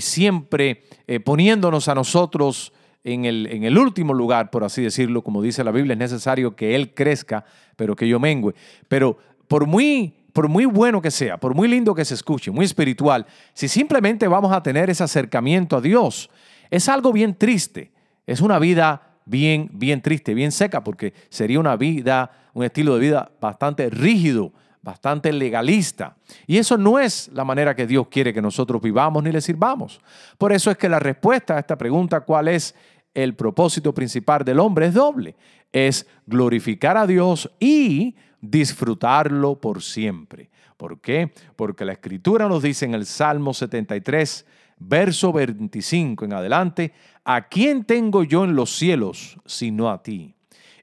siempre 0.00 0.82
eh, 1.06 1.20
poniéndonos 1.20 1.86
a 1.88 1.94
nosotros 1.94 2.72
en 3.04 3.24
el, 3.24 3.46
en 3.46 3.62
el, 3.62 3.78
último 3.78 4.12
lugar, 4.12 4.50
por 4.50 4.64
así 4.64 4.82
decirlo, 4.82 5.22
como 5.22 5.40
dice 5.40 5.62
la 5.62 5.70
Biblia, 5.70 5.92
es 5.92 5.98
necesario 5.98 6.56
que 6.56 6.74
Él 6.74 6.92
crezca, 6.92 7.44
pero 7.76 7.94
que 7.94 8.08
yo 8.08 8.18
mengüe. 8.18 8.54
Pero 8.88 9.16
por 9.46 9.66
muy, 9.66 10.12
por 10.32 10.48
muy 10.48 10.64
bueno 10.64 11.00
que 11.00 11.10
sea, 11.10 11.38
por 11.38 11.54
muy 11.54 11.68
lindo 11.68 11.94
que 11.94 12.04
se 12.04 12.14
escuche, 12.14 12.50
muy 12.50 12.64
espiritual, 12.64 13.26
si 13.54 13.68
simplemente 13.68 14.26
vamos 14.26 14.52
a 14.52 14.62
tener 14.62 14.90
ese 14.90 15.04
acercamiento 15.04 15.76
a 15.76 15.80
Dios, 15.80 16.28
es 16.70 16.88
algo 16.88 17.12
bien 17.12 17.34
triste. 17.34 17.92
Es 18.26 18.40
una 18.40 18.58
vida 18.58 19.09
bien, 19.30 19.70
bien 19.72 20.02
triste, 20.02 20.34
bien 20.34 20.50
seca, 20.52 20.82
porque 20.82 21.14
sería 21.28 21.60
una 21.60 21.76
vida, 21.76 22.30
un 22.52 22.64
estilo 22.64 22.94
de 22.94 23.00
vida 23.00 23.30
bastante 23.40 23.88
rígido, 23.88 24.52
bastante 24.82 25.32
legalista. 25.32 26.16
Y 26.46 26.58
eso 26.58 26.76
no 26.76 26.98
es 26.98 27.30
la 27.32 27.44
manera 27.44 27.74
que 27.76 27.86
Dios 27.86 28.08
quiere 28.08 28.34
que 28.34 28.42
nosotros 28.42 28.82
vivamos 28.82 29.22
ni 29.22 29.30
le 29.30 29.40
sirvamos. 29.40 30.00
Por 30.36 30.52
eso 30.52 30.70
es 30.70 30.76
que 30.76 30.88
la 30.88 30.98
respuesta 30.98 31.56
a 31.56 31.60
esta 31.60 31.78
pregunta, 31.78 32.20
¿cuál 32.22 32.48
es 32.48 32.74
el 33.14 33.34
propósito 33.34 33.94
principal 33.94 34.44
del 34.44 34.58
hombre? 34.58 34.86
Es 34.86 34.94
doble. 34.94 35.36
Es 35.72 36.06
glorificar 36.26 36.96
a 36.96 37.06
Dios 37.06 37.50
y 37.60 38.16
disfrutarlo 38.40 39.60
por 39.60 39.82
siempre. 39.82 40.50
¿Por 40.76 41.00
qué? 41.00 41.32
Porque 41.56 41.84
la 41.84 41.92
escritura 41.92 42.48
nos 42.48 42.62
dice 42.62 42.86
en 42.86 42.94
el 42.94 43.06
Salmo 43.06 43.52
73, 43.52 44.46
verso 44.80 45.32
25 45.32 46.24
en 46.24 46.32
adelante, 46.32 46.92
¿a 47.24 47.48
quién 47.48 47.84
tengo 47.84 48.24
yo 48.24 48.44
en 48.44 48.56
los 48.56 48.74
cielos 48.76 49.38
sino 49.46 49.90
a 49.90 50.02
ti? 50.02 50.34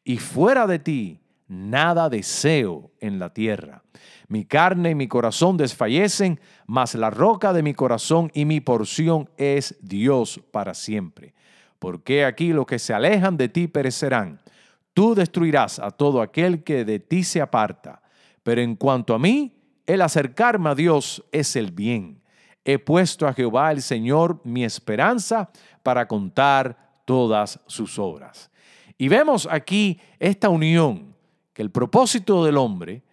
Y 0.06 0.18
fuera 0.18 0.68
de 0.68 0.80
ti, 0.80 1.20
nada 1.48 2.10
deseo 2.10 2.92
en 3.02 3.20
la 3.20 3.34
tierra. 3.34 3.84
Mi 4.30 4.46
carne 4.46 4.92
y 4.92 4.96
mi 4.96 5.08
corazón 5.08 5.58
desfallecen, 5.58 6.40
mas 6.66 6.96
la 6.96 7.10
roca 7.10 7.52
de 7.54 7.64
mi 7.64 7.74
corazón 7.74 8.32
y 8.34 8.46
mi 8.46 8.62
porción 8.62 9.30
es 9.38 9.76
Dios 9.82 10.42
para 10.52 10.74
siempre. 10.74 11.34
Porque 11.80 12.26
aquí 12.26 12.54
los 12.54 12.66
que 12.66 12.80
se 12.80 12.94
alejan 12.94 13.38
de 13.38 13.50
ti 13.50 13.68
perecerán. 13.68 14.40
Tú 14.94 15.16
destruirás 15.16 15.80
a 15.80 15.92
todo 15.92 16.22
aquel 16.22 16.64
que 16.64 16.84
de 16.84 17.00
ti 17.00 17.24
se 17.24 17.42
aparta. 17.42 18.02
Pero 18.44 18.62
en 18.62 18.76
cuanto 18.76 19.14
a 19.14 19.20
mí, 19.20 19.54
el 19.86 20.02
acercarme 20.02 20.70
a 20.70 20.76
Dios 20.76 21.24
es 21.32 21.56
el 21.56 21.72
bien. 21.72 22.22
He 22.70 22.80
puesto 22.80 23.26
a 23.26 23.34
Jehová 23.34 23.72
el 23.72 23.82
Señor 23.82 24.42
mi 24.44 24.66
esperanza 24.66 25.50
para 25.84 26.06
contar 26.06 26.78
todas 27.06 27.62
sus 27.66 27.98
obras. 27.98 28.52
Y 28.98 29.08
vemos 29.08 29.48
aquí 29.50 30.02
esta 30.20 30.50
unión 30.50 31.16
que 31.54 31.62
el 31.62 31.72
propósito 31.72 32.44
del 32.44 32.58
hombre, 32.58 33.04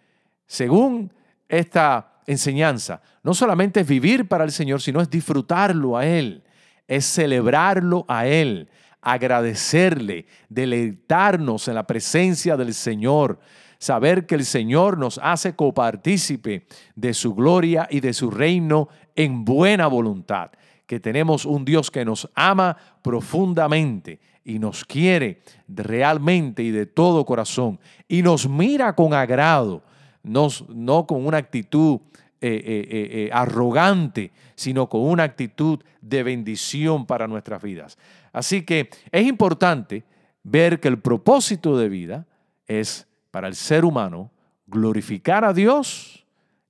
según 0.45 1.09
esta 1.47 2.19
enseñanza, 2.27 3.01
no 3.23 3.33
solamente 3.33 3.79
es 3.79 3.87
vivir 3.87 4.27
para 4.27 4.43
el 4.43 4.51
Señor, 4.51 4.81
sino 4.81 4.99
es 4.99 5.09
disfrutarlo 5.09 5.95
a 5.95 6.05
Él, 6.05 6.43
es 6.85 7.05
celebrarlo 7.05 8.03
a 8.09 8.27
Él, 8.27 8.67
agradecerle, 8.99 10.25
deleitarnos 10.49 11.69
en 11.69 11.75
la 11.75 11.87
presencia 11.87 12.57
del 12.57 12.73
Señor, 12.73 13.39
saber 13.77 14.25
que 14.25 14.35
el 14.35 14.43
Señor 14.43 14.97
nos 14.97 15.17
hace 15.23 15.55
copartícipe 15.55 16.65
de 16.95 17.13
su 17.13 17.33
gloria 17.33 17.87
y 17.89 18.01
de 18.01 18.13
su 18.13 18.31
reino 18.31 18.89
en 19.15 19.45
buena 19.45 19.87
voluntad, 19.87 20.51
que 20.85 20.99
tenemos 20.99 21.45
un 21.45 21.65
Dios 21.65 21.89
que 21.89 22.05
nos 22.05 22.29
ama 22.35 22.77
profundamente 23.01 24.19
y 24.43 24.59
nos 24.59 24.85
quiere 24.85 25.41
realmente 25.67 26.61
y 26.61 26.71
de 26.71 26.85
todo 26.85 27.25
corazón 27.25 27.79
y 28.07 28.21
nos 28.21 28.47
mira 28.47 28.93
con 28.93 29.13
agrado, 29.13 29.83
no 30.23 31.07
con 31.07 31.25
una 31.25 31.37
actitud 31.37 31.99
eh, 32.41 32.61
eh, 32.63 33.09
eh, 33.11 33.29
arrogante, 33.33 34.31
sino 34.55 34.87
con 34.87 35.01
una 35.01 35.23
actitud 35.23 35.79
de 36.01 36.21
bendición 36.21 37.07
para 37.07 37.27
nuestras 37.27 37.63
vidas. 37.63 37.97
Así 38.33 38.63
que 38.63 38.89
es 39.11 39.25
importante 39.25 40.03
ver 40.43 40.79
que 40.79 40.89
el 40.89 40.99
propósito 40.99 41.77
de 41.77 41.89
vida 41.89 42.27
es 42.67 43.07
para 43.31 43.47
el 43.47 43.55
ser 43.55 43.85
humano 43.85 44.31
glorificar 44.67 45.43
a 45.43 45.53
Dios 45.53 46.24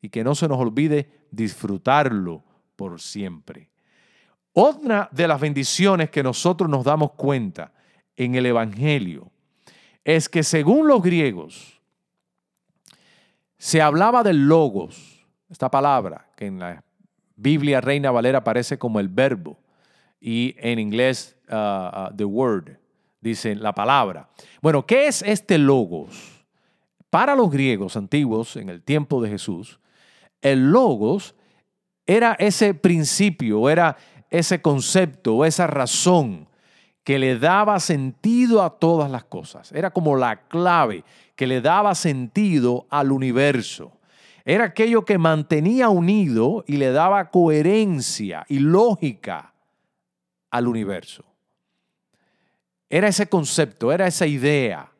y 0.06 0.10
que 0.10 0.24
no 0.24 0.36
se 0.36 0.48
nos 0.48 0.60
olvide 0.60 1.10
disfrutarlo 1.32 2.44
por 2.76 3.02
siempre. 3.02 3.72
Otra 4.54 5.10
de 5.12 5.28
las 5.28 5.42
bendiciones 5.42 6.12
que 6.12 6.22
nosotros 6.22 6.70
nos 6.70 6.86
damos 6.86 7.14
cuenta 7.14 7.74
en 8.16 8.36
el 8.36 8.46
Evangelio 8.46 9.32
es 10.04 10.30
que 10.30 10.44
según 10.44 10.88
los 10.88 11.02
griegos 11.02 11.82
se 13.58 13.82
hablaba 13.82 14.22
del 14.22 14.48
logos, 14.48 15.26
esta 15.50 15.72
palabra 15.72 16.30
que 16.38 16.46
en 16.46 16.60
la 16.60 16.84
Biblia 17.36 17.82
Reina 17.82 18.12
Valera 18.12 18.38
aparece 18.38 18.78
como 18.78 19.00
el 19.00 19.08
verbo 19.08 19.58
y 20.22 20.56
en 20.60 20.78
inglés 20.78 21.36
uh, 21.50 22.12
uh, 22.12 22.16
the 22.16 22.26
word, 22.26 22.78
dice 23.22 23.56
la 23.56 23.74
palabra. 23.74 24.30
Bueno, 24.62 24.86
¿qué 24.86 25.08
es 25.08 25.24
este 25.24 25.58
logos? 25.58 26.46
Para 27.10 27.34
los 27.34 27.50
griegos 27.50 27.98
antiguos, 27.98 28.56
en 28.56 28.70
el 28.70 28.84
tiempo 28.84 29.20
de 29.20 29.30
Jesús, 29.30 29.80
el 30.52 30.72
logos 30.72 31.36
era 32.06 32.36
ese 32.38 32.76
principio, 32.76 33.68
era 33.70 33.98
ese 34.30 34.62
concepto, 34.62 35.44
esa 35.44 35.66
razón 35.66 36.48
que 37.04 37.18
le 37.18 37.38
daba 37.40 37.80
sentido 37.80 38.62
a 38.62 38.78
todas 38.78 39.10
las 39.10 39.24
cosas. 39.24 39.72
Era 39.72 39.92
como 39.92 40.16
la 40.16 40.48
clave 40.48 41.04
que 41.36 41.48
le 41.48 41.62
daba 41.62 41.96
sentido 41.96 42.86
al 42.90 43.12
universo. 43.12 43.92
Era 44.44 44.66
aquello 44.66 45.04
que 45.04 45.18
mantenía 45.18 45.90
unido 45.90 46.64
y 46.68 46.78
le 46.78 46.92
daba 46.92 47.32
coherencia 47.32 48.46
y 48.48 48.60
lógica 48.60 49.54
al 50.52 50.68
universo. 50.68 51.26
Era 52.88 53.08
ese 53.08 53.28
concepto, 53.28 53.92
era 53.92 54.06
esa 54.06 54.28
idea 54.28 54.92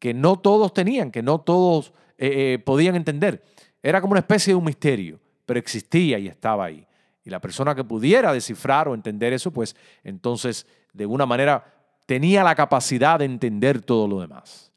que 0.00 0.12
no 0.12 0.40
todos 0.40 0.74
tenían, 0.74 1.12
que 1.12 1.22
no 1.22 1.40
todos 1.40 1.92
eh, 2.18 2.54
eh, 2.54 2.58
podían 2.58 2.96
entender. 2.96 3.42
Era 3.86 4.00
como 4.00 4.14
una 4.14 4.18
especie 4.18 4.50
de 4.50 4.56
un 4.56 4.64
misterio, 4.64 5.20
pero 5.44 5.60
existía 5.60 6.18
y 6.18 6.26
estaba 6.26 6.64
ahí. 6.64 6.84
Y 7.24 7.30
la 7.30 7.40
persona 7.40 7.72
que 7.72 7.84
pudiera 7.84 8.32
descifrar 8.32 8.88
o 8.88 8.94
entender 8.94 9.32
eso, 9.32 9.52
pues 9.52 9.76
entonces 10.02 10.66
de 10.92 11.04
alguna 11.04 11.24
manera 11.24 11.72
tenía 12.04 12.42
la 12.42 12.56
capacidad 12.56 13.20
de 13.20 13.26
entender 13.26 13.80
todo 13.80 14.08
lo 14.08 14.20
demás. 14.20 14.72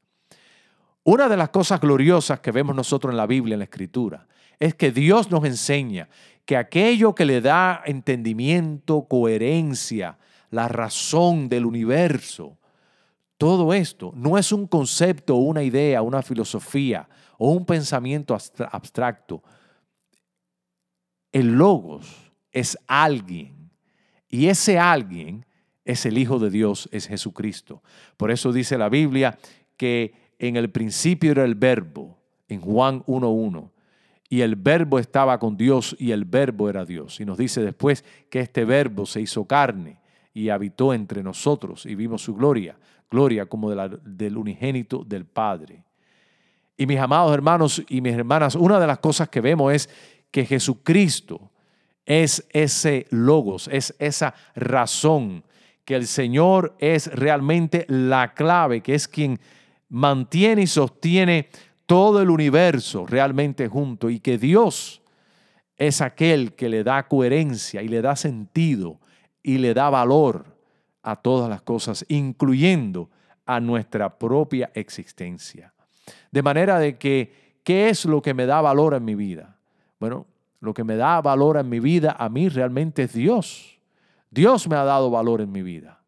Una 1.03 1.27
de 1.27 1.37
las 1.37 1.49
cosas 1.49 1.81
gloriosas 1.81 2.39
que 2.39 2.51
vemos 2.51 2.75
nosotros 2.75 3.11
en 3.11 3.17
la 3.17 3.25
Biblia, 3.25 3.55
en 3.55 3.61
la 3.61 3.63
Escritura, 3.63 4.27
es 4.59 4.75
que 4.75 4.91
Dios 4.91 5.31
nos 5.31 5.43
enseña 5.43 6.07
que 6.45 6.55
aquello 6.55 7.15
que 7.15 7.25
le 7.25 7.41
da 7.41 7.81
entendimiento, 7.87 9.07
coherencia, 9.09 10.19
la 10.51 10.67
razón 10.67 11.49
del 11.49 11.65
universo, 11.65 12.59
todo 13.39 13.73
esto 13.73 14.11
no 14.15 14.37
es 14.37 14.51
un 14.51 14.67
concepto, 14.67 15.33
una 15.33 15.63
idea, 15.63 16.03
una 16.03 16.21
filosofía 16.21 17.09
o 17.39 17.51
un 17.51 17.65
pensamiento 17.65 18.37
abstracto. 18.71 19.41
El 21.31 21.53
logos 21.53 22.31
es 22.51 22.77
alguien 22.85 23.71
y 24.27 24.47
ese 24.47 24.77
alguien 24.77 25.45
es 25.85 26.05
el 26.05 26.17
Hijo 26.17 26.37
de 26.37 26.51
Dios, 26.51 26.89
es 26.91 27.07
Jesucristo. 27.07 27.81
Por 28.17 28.29
eso 28.29 28.51
dice 28.51 28.77
la 28.77 28.89
Biblia 28.89 29.39
que 29.77 30.13
en 30.37 30.57
el 30.57 30.69
principio 30.69 31.31
era 31.31 31.45
el 31.45 31.55
verbo, 31.55 32.19
en 32.49 32.59
Juan 32.61 33.03
1.1, 33.05 33.71
y 34.29 34.41
el 34.41 34.55
verbo 34.55 34.99
estaba 34.99 35.39
con 35.39 35.55
Dios 35.55 35.95
y 35.97 36.11
el 36.11 36.25
verbo 36.25 36.69
era 36.69 36.85
Dios. 36.85 37.19
Y 37.21 37.25
nos 37.25 37.37
dice 37.37 37.61
después 37.61 38.03
que 38.29 38.41
este 38.41 38.65
verbo 38.65 39.05
se 39.05 39.21
hizo 39.21 39.45
carne 39.45 40.01
y 40.33 40.49
habitó 40.49 40.93
entre 40.93 41.23
nosotros 41.23 41.85
y 41.85 41.95
vimos 41.95 42.21
su 42.21 42.35
gloria, 42.35 42.77
gloria 43.09 43.45
como 43.45 43.71
del 43.71 44.37
unigénito 44.37 45.05
del 45.05 45.25
Padre. 45.25 45.85
Y 46.79 46.85
mis 46.85 46.97
amados 46.97 47.33
hermanos 47.33 47.83
y 47.89 47.99
mis 47.99 48.13
hermanas, 48.13 48.55
una 48.55 48.79
de 48.79 48.87
las 48.87 48.99
cosas 48.99 49.27
que 49.27 49.41
vemos 49.41 49.73
es 49.73 49.89
que 50.31 50.45
Jesucristo 50.45 51.51
es 52.05 52.47
ese 52.51 53.05
logos, 53.09 53.67
es 53.69 53.93
esa 53.99 54.33
razón 54.55 55.43
que 55.83 55.95
el 55.95 56.07
Señor 56.07 56.77
es 56.79 57.07
realmente 57.07 57.83
la 57.89 58.33
clave, 58.33 58.79
que 58.79 58.95
es 58.95 59.09
quien 59.09 59.41
mantiene 59.89 60.61
y 60.61 60.67
sostiene 60.67 61.49
todo 61.85 62.21
el 62.21 62.29
universo 62.29 63.05
realmente 63.05 63.67
junto 63.67 64.09
y 64.09 64.21
que 64.21 64.37
Dios 64.37 65.01
es 65.75 65.99
aquel 65.99 66.53
que 66.53 66.69
le 66.69 66.85
da 66.85 67.09
coherencia 67.09 67.81
y 67.81 67.89
le 67.89 68.01
da 68.01 68.15
sentido 68.15 69.01
y 69.43 69.57
le 69.57 69.73
da 69.73 69.89
valor 69.89 70.45
a 71.03 71.17
todas 71.17 71.49
las 71.49 71.61
cosas, 71.61 72.05
incluyendo 72.07 73.09
a 73.45 73.59
nuestra 73.59 74.17
propia 74.17 74.71
existencia. 74.73 75.73
De 76.31 76.41
manera 76.41 76.79
de 76.79 76.97
que, 76.97 77.59
¿qué 77.63 77.89
es 77.89 78.05
lo 78.05 78.21
que 78.21 78.33
me 78.33 78.45
da 78.45 78.61
valor 78.61 78.93
en 78.93 79.05
mi 79.05 79.15
vida? 79.15 79.57
Bueno, 79.99 80.27
lo 80.59 80.73
que 80.73 80.83
me 80.83 80.95
da 80.95 81.21
valor 81.21 81.57
en 81.57 81.69
mi 81.69 81.79
vida 81.79 82.15
a 82.17 82.29
mí 82.29 82.49
realmente 82.49 83.03
es 83.03 83.13
Dios. 83.13 83.79
Dios 84.31 84.67
me 84.67 84.75
ha 84.75 84.83
dado 84.83 85.09
valor 85.09 85.41
en 85.41 85.51
mi 85.51 85.61
vida, 85.61 86.01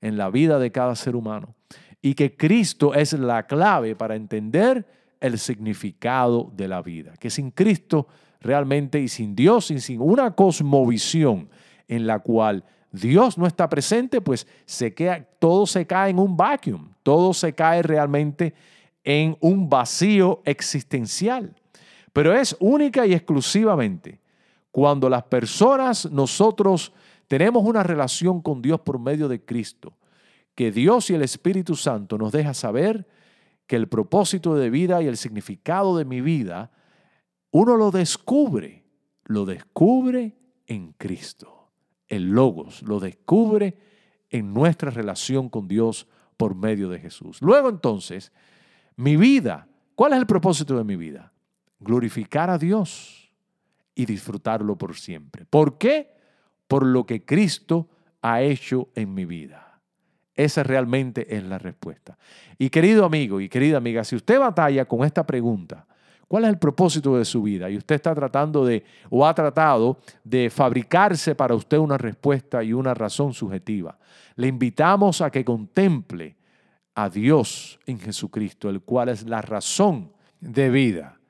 en 0.00 0.16
la 0.16 0.30
vida 0.30 0.58
de 0.58 0.72
cada 0.72 0.94
ser 0.94 1.16
humano. 1.16 1.54
Y 2.00 2.14
que 2.14 2.36
Cristo 2.36 2.94
es 2.94 3.12
la 3.12 3.46
clave 3.46 3.96
para 3.96 4.14
entender 4.14 4.86
el 5.20 5.38
significado 5.38 6.50
de 6.54 6.68
la 6.68 6.80
vida. 6.80 7.14
Que 7.18 7.30
sin 7.30 7.50
Cristo 7.50 8.06
realmente 8.40 9.00
y 9.00 9.08
sin 9.08 9.34
Dios 9.34 9.70
y 9.70 9.80
sin 9.80 10.00
una 10.00 10.30
cosmovisión 10.34 11.48
en 11.88 12.06
la 12.06 12.20
cual 12.20 12.64
Dios 12.92 13.36
no 13.36 13.46
está 13.46 13.68
presente, 13.68 14.20
pues 14.20 14.46
se 14.64 14.94
queda, 14.94 15.26
todo 15.38 15.66
se 15.66 15.86
cae 15.86 16.10
en 16.10 16.18
un 16.18 16.36
vacuum, 16.36 16.90
todo 17.02 17.34
se 17.34 17.52
cae 17.52 17.82
realmente 17.82 18.54
en 19.08 19.38
un 19.40 19.70
vacío 19.70 20.42
existencial. 20.44 21.56
Pero 22.12 22.34
es 22.34 22.54
única 22.60 23.06
y 23.06 23.14
exclusivamente 23.14 24.20
cuando 24.70 25.08
las 25.08 25.22
personas, 25.22 26.10
nosotros 26.12 26.92
tenemos 27.26 27.64
una 27.64 27.82
relación 27.82 28.42
con 28.42 28.60
Dios 28.60 28.80
por 28.80 28.98
medio 28.98 29.26
de 29.26 29.42
Cristo, 29.42 29.96
que 30.54 30.70
Dios 30.70 31.08
y 31.08 31.14
el 31.14 31.22
Espíritu 31.22 31.74
Santo 31.74 32.18
nos 32.18 32.32
deja 32.32 32.52
saber 32.52 33.08
que 33.66 33.76
el 33.76 33.88
propósito 33.88 34.54
de 34.56 34.68
vida 34.68 35.02
y 35.02 35.06
el 35.06 35.16
significado 35.16 35.96
de 35.96 36.04
mi 36.04 36.20
vida, 36.20 36.70
uno 37.50 37.78
lo 37.78 37.90
descubre, 37.90 38.84
lo 39.24 39.46
descubre 39.46 40.36
en 40.66 40.92
Cristo. 40.98 41.70
El 42.08 42.28
Logos 42.32 42.82
lo 42.82 43.00
descubre 43.00 43.78
en 44.28 44.52
nuestra 44.52 44.90
relación 44.90 45.48
con 45.48 45.66
Dios 45.66 46.06
por 46.36 46.54
medio 46.54 46.90
de 46.90 46.98
Jesús. 46.98 47.40
Luego 47.40 47.70
entonces, 47.70 48.32
mi 48.98 49.16
vida, 49.16 49.66
¿cuál 49.94 50.12
es 50.12 50.18
el 50.18 50.26
propósito 50.26 50.76
de 50.76 50.84
mi 50.84 50.94
vida? 50.94 51.32
Glorificar 51.80 52.50
a 52.50 52.58
Dios 52.58 53.32
y 53.94 54.06
disfrutarlo 54.06 54.76
por 54.76 54.94
siempre. 54.94 55.44
¿Por 55.46 55.78
qué? 55.78 56.18
por 56.68 56.84
lo 56.86 57.04
que 57.04 57.24
Cristo 57.24 57.88
ha 58.22 58.42
hecho 58.42 58.90
en 58.94 59.12
mi 59.12 59.24
vida. 59.24 59.80
Esa 60.34 60.62
realmente 60.62 61.34
es 61.34 61.42
la 61.42 61.58
respuesta. 61.58 62.16
Y 62.58 62.70
querido 62.70 63.04
amigo 63.04 63.40
y 63.40 63.48
querida 63.48 63.78
amiga, 63.78 64.04
si 64.04 64.14
usted 64.14 64.38
batalla 64.38 64.84
con 64.84 65.04
esta 65.04 65.26
pregunta, 65.26 65.86
¿cuál 66.28 66.44
es 66.44 66.50
el 66.50 66.58
propósito 66.58 67.16
de 67.16 67.24
su 67.24 67.42
vida? 67.42 67.68
Y 67.68 67.76
usted 67.76 67.96
está 67.96 68.14
tratando 68.14 68.64
de, 68.64 68.84
o 69.10 69.26
ha 69.26 69.34
tratado 69.34 69.98
de 70.22 70.48
fabricarse 70.50 71.34
para 71.34 71.56
usted 71.56 71.78
una 71.78 71.98
respuesta 71.98 72.62
y 72.62 72.72
una 72.72 72.94
razón 72.94 73.32
subjetiva. 73.32 73.98
Le 74.36 74.46
invitamos 74.46 75.20
a 75.20 75.30
que 75.30 75.44
contemple 75.44 76.36
a 76.98 77.08
Dios 77.08 77.78
en 77.86 78.00
Jesucristo, 78.00 78.68
el 78.68 78.80
cual 78.80 79.08
es 79.08 79.22
la 79.22 79.40
razón 79.40 80.10
de 80.40 80.68
vida. 80.68 81.20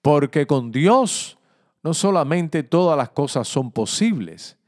Porque 0.00 0.46
con 0.46 0.70
Dios 0.70 1.40
no 1.82 1.92
solamente 1.92 2.62
todas 2.62 2.96
las 2.96 3.10
cosas 3.10 3.48
son 3.48 3.72
posibles, 3.72 4.58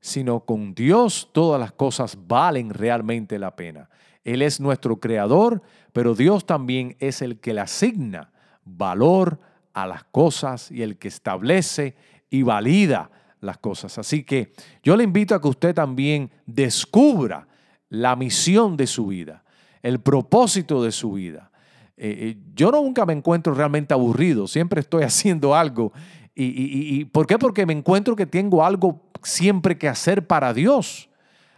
sino 0.00 0.40
con 0.40 0.74
Dios 0.74 1.30
todas 1.30 1.60
las 1.60 1.70
cosas 1.70 2.18
valen 2.26 2.70
realmente 2.70 3.38
la 3.38 3.54
pena. 3.54 3.88
Él 4.24 4.42
es 4.42 4.58
nuestro 4.58 4.98
creador, 4.98 5.62
pero 5.92 6.16
Dios 6.16 6.44
también 6.44 6.96
es 6.98 7.22
el 7.22 7.38
que 7.38 7.54
le 7.54 7.60
asigna 7.60 8.32
valor 8.64 9.38
a 9.74 9.86
las 9.86 10.02
cosas 10.02 10.72
y 10.72 10.82
el 10.82 10.98
que 10.98 11.06
establece 11.06 11.94
y 12.30 12.42
valida 12.42 13.12
las 13.38 13.58
cosas. 13.58 13.96
Así 13.98 14.24
que 14.24 14.54
yo 14.82 14.96
le 14.96 15.04
invito 15.04 15.36
a 15.36 15.40
que 15.40 15.46
usted 15.46 15.72
también 15.72 16.32
descubra 16.46 17.46
la 17.90 18.16
misión 18.16 18.76
de 18.76 18.88
su 18.88 19.06
vida, 19.06 19.43
el 19.84 20.00
propósito 20.00 20.82
de 20.82 20.90
su 20.90 21.12
vida. 21.12 21.50
Eh, 21.96 22.16
eh, 22.18 22.36
yo 22.54 22.72
nunca 22.72 23.04
me 23.04 23.12
encuentro 23.12 23.52
realmente 23.52 23.92
aburrido, 23.92 24.48
siempre 24.48 24.80
estoy 24.80 25.02
haciendo 25.04 25.54
algo. 25.54 25.92
Y, 26.34 27.04
¿Por 27.04 27.28
qué? 27.28 27.38
Porque 27.38 27.64
me 27.64 27.74
encuentro 27.74 28.16
que 28.16 28.26
tengo 28.26 28.64
algo 28.64 29.02
siempre 29.22 29.78
que 29.78 29.86
hacer 29.86 30.26
para 30.26 30.52
Dios. 30.52 31.08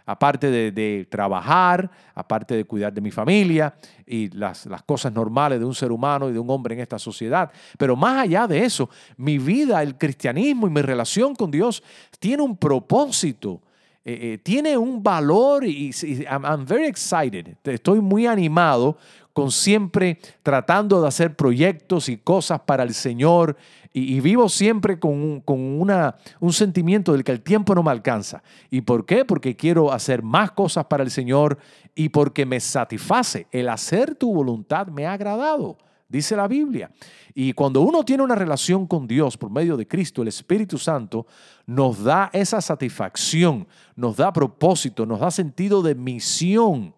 Aparte 0.05 0.51
de, 0.51 1.07
trabajar, 1.09 1.89
aparte 2.13 2.55
de 2.55 2.63
cuidar 2.63 2.93
de 2.93 3.01
mi 3.01 3.11
familia 3.11 3.75
y 4.05 4.29
las, 4.29 4.65
las 4.67 4.83
cosas 4.83 5.11
normales 5.11 5.59
de 5.59 5.65
un 5.65 5.73
ser 5.73 5.91
humano 5.91 6.29
y 6.29 6.33
de 6.33 6.39
un 6.39 6.49
hombre 6.49 6.75
en 6.75 6.81
esta 6.81 6.99
sociedad. 6.99 7.51
Pero 7.77 7.95
más 7.95 8.19
allá 8.19 8.45
de 8.47 8.63
eso, 8.63 8.89
mi 9.17 9.37
vida, 9.37 9.81
el 9.81 9.97
cristianismo 9.97 10.67
y 10.67 10.69
mi 10.69 10.81
relación 10.81 11.33
con 11.33 11.49
Dios 11.49 11.83
tiene 12.19 12.43
un 12.43 12.55
propósito. 12.55 13.61
Eh, 14.09 14.35
eh, 14.35 14.37
tiene 14.37 14.77
un 14.77 15.03
valor 15.03 15.65
y, 15.65 15.91
I'm, 16.31 16.65
very 16.65 16.85
excited. 16.85 17.57
Estoy 17.65 17.99
muy 17.99 18.25
animado 18.25 18.95
con 19.33 19.51
siempre 19.51 20.17
tratando 20.41 21.01
de 21.01 21.09
hacer 21.09 21.35
proyectos 21.35 22.07
y 22.07 22.15
cosas 22.15 22.61
para 22.61 22.83
el 22.83 22.93
Señor 22.93 23.57
y, 23.91 24.21
vivo 24.21 24.47
siempre 24.47 24.97
con, 24.97 25.41
con 25.41 25.59
una, 25.59 26.15
un 26.39 26.53
sentimiento 26.53 27.11
del 27.11 27.25
que 27.25 27.33
el 27.33 27.41
tiempo 27.41 27.75
no 27.75 27.83
me 27.83 27.91
alcanza. 27.91 28.41
¿Y 28.69 28.79
por 28.79 29.05
qué? 29.05 29.25
Porque 29.25 29.57
quiero 29.57 29.91
hacer 29.91 30.23
más 30.23 30.51
cosas 30.51 30.85
para 30.85 31.03
el 31.03 31.11
Señor 31.11 31.57
y 31.93 32.07
porque 32.07 32.45
me 32.45 32.61
satisface. 32.61 33.47
El 33.51 33.67
hacer 33.67 34.15
tu 34.15 34.33
voluntad 34.33 34.87
me 34.87 35.05
ha 35.05 35.11
agradado, 35.11 35.77
dice 36.07 36.35
la 36.35 36.47
Biblia. 36.47 36.91
Y 37.33 37.53
cuando 37.53 37.81
uno 37.81 38.03
tiene 38.03 38.23
una 38.23 38.35
relación 38.35 38.87
con 38.87 39.07
Dios 39.07 39.37
por 39.37 39.49
medio 39.49 39.77
de 39.77 39.87
Cristo, 39.87 40.21
el 40.21 40.27
Espíritu 40.27 40.77
Santo 40.77 41.27
nos 41.65 42.03
da 42.03 42.29
esa 42.33 42.61
satisfacción, 42.61 43.67
nos 43.95 44.17
da 44.17 44.33
propósito, 44.33 45.05
nos 45.05 45.19
da 45.19 45.31
sentido 45.31 45.81
de 45.81 45.95
misión 45.95 46.95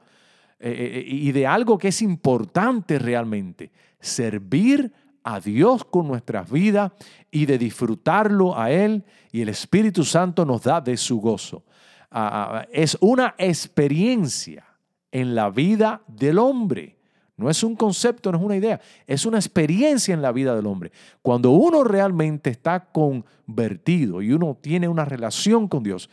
eh, 0.60 0.72
eh, 0.72 1.04
y 1.08 1.32
de 1.32 1.48
algo 1.48 1.78
que 1.78 1.90
es 1.90 2.02
importante 2.02 3.00
realmente, 3.00 3.72
servir 4.00 4.92
a 5.24 5.40
Dios 5.40 5.86
con 5.86 6.08
nuestras 6.08 6.50
vidas 6.50 6.92
y 7.32 7.46
de 7.46 7.58
disfrutarlo 7.58 8.58
a 8.58 8.72
Él 8.72 9.04
y 9.32 9.42
el 9.42 9.50
Espíritu 9.50 10.04
Santo 10.04 10.46
nos 10.46 10.64
da 10.64 10.82
de 10.82 10.98
su 10.98 11.20
gozo. 11.20 11.64
Ah, 12.12 12.62
ah, 12.62 12.68
es 12.72 12.98
una 13.02 13.36
experiencia 13.38 14.66
en 15.12 15.36
la 15.36 15.50
vida 15.50 16.02
del 16.08 16.40
hombre. 16.40 16.99
No 17.40 17.50
es 17.50 17.64
un 17.64 17.76
concepto, 17.76 18.32
no 18.32 18.38
es 18.38 18.44
una 18.44 18.58
idea, 18.58 18.82
es 19.08 19.26
una 19.26 19.38
experiencia 19.38 20.14
en 20.14 20.22
la 20.22 20.32
vida 20.32 20.56
del 20.56 20.68
hombre. 20.68 20.92
Cuando 21.22 21.52
uno 21.52 21.84
realmente 21.84 22.50
está 22.50 22.92
convertido 22.92 24.22
y 24.22 24.34
uno 24.34 24.58
tiene 24.60 24.88
una 24.88 25.06
relación 25.06 25.68
con 25.68 25.82
Dios, 25.82 26.10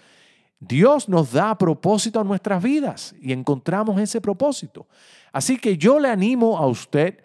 Dios 0.60 1.08
nos 1.08 1.32
da 1.32 1.58
propósito 1.58 2.20
a 2.20 2.24
nuestras 2.24 2.62
vidas 2.62 3.14
y 3.20 3.32
encontramos 3.32 4.00
ese 4.00 4.20
propósito. 4.20 4.86
Así 5.32 5.58
que 5.58 5.76
yo 5.76 5.98
le 5.98 6.08
animo 6.08 6.56
a 6.56 6.66
usted 6.66 7.18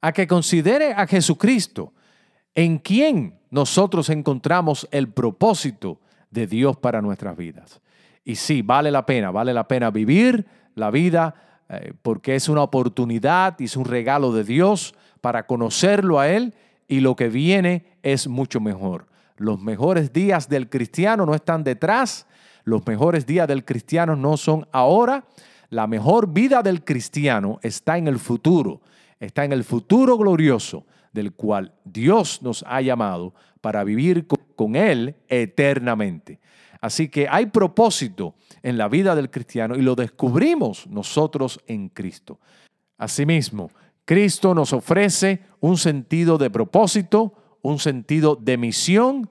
a 0.00 0.12
que 0.12 0.26
considere 0.26 0.92
a 0.92 1.06
Jesucristo 1.06 1.92
en 2.54 2.78
quien 2.78 3.38
nosotros 3.50 4.10
encontramos 4.10 4.88
el 4.90 5.08
propósito 5.08 6.00
de 6.30 6.46
Dios 6.46 6.76
para 6.76 7.02
nuestras 7.02 7.36
vidas. 7.36 7.80
Y 8.24 8.36
sí, 8.36 8.62
vale 8.62 8.90
la 8.90 9.04
pena, 9.04 9.30
vale 9.30 9.52
la 9.52 9.68
pena 9.68 9.90
vivir 9.90 10.46
la 10.74 10.90
vida 10.90 11.34
eh, 11.68 11.92
porque 12.02 12.34
es 12.34 12.48
una 12.48 12.62
oportunidad 12.62 13.58
y 13.58 13.64
es 13.64 13.76
un 13.76 13.84
regalo 13.84 14.32
de 14.32 14.44
Dios 14.44 14.94
para 15.20 15.46
conocerlo 15.46 16.20
a 16.20 16.28
Él 16.28 16.54
y 16.88 17.00
lo 17.00 17.16
que 17.16 17.28
viene 17.28 17.86
es 18.02 18.28
mucho 18.28 18.60
mejor. 18.60 19.06
Los 19.36 19.60
mejores 19.60 20.12
días 20.12 20.48
del 20.48 20.68
cristiano 20.68 21.26
no 21.26 21.34
están 21.34 21.64
detrás, 21.64 22.26
los 22.64 22.86
mejores 22.86 23.26
días 23.26 23.48
del 23.48 23.64
cristiano 23.64 24.16
no 24.16 24.36
son 24.36 24.66
ahora, 24.72 25.24
la 25.70 25.86
mejor 25.86 26.32
vida 26.32 26.62
del 26.62 26.84
cristiano 26.84 27.58
está 27.62 27.98
en 27.98 28.06
el 28.06 28.18
futuro, 28.18 28.80
está 29.18 29.44
en 29.44 29.52
el 29.52 29.64
futuro 29.64 30.16
glorioso 30.16 30.86
del 31.12 31.32
cual 31.32 31.72
Dios 31.84 32.42
nos 32.42 32.64
ha 32.68 32.80
llamado 32.80 33.34
para 33.60 33.82
vivir 33.84 34.26
con 34.56 34.76
Él 34.76 35.16
eternamente. 35.28 36.38
Así 36.84 37.08
que 37.08 37.26
hay 37.30 37.46
propósito 37.46 38.34
en 38.62 38.76
la 38.76 38.88
vida 38.88 39.14
del 39.14 39.30
cristiano 39.30 39.74
y 39.74 39.80
lo 39.80 39.94
descubrimos 39.94 40.86
nosotros 40.86 41.58
en 41.66 41.88
Cristo. 41.88 42.40
Asimismo, 42.98 43.70
Cristo 44.04 44.54
nos 44.54 44.74
ofrece 44.74 45.40
un 45.60 45.78
sentido 45.78 46.36
de 46.36 46.50
propósito, 46.50 47.32
un 47.62 47.78
sentido 47.78 48.36
de 48.36 48.58
misión 48.58 49.30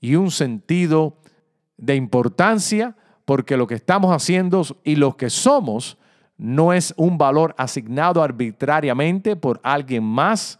y 0.00 0.14
un 0.14 0.30
sentido 0.30 1.18
de 1.76 1.94
importancia, 1.94 2.96
porque 3.26 3.58
lo 3.58 3.66
que 3.66 3.74
estamos 3.74 4.10
haciendo 4.10 4.64
y 4.82 4.96
lo 4.96 5.18
que 5.18 5.28
somos 5.28 5.98
no 6.38 6.72
es 6.72 6.94
un 6.96 7.18
valor 7.18 7.54
asignado 7.58 8.22
arbitrariamente 8.22 9.36
por 9.36 9.60
alguien 9.62 10.04
más 10.04 10.58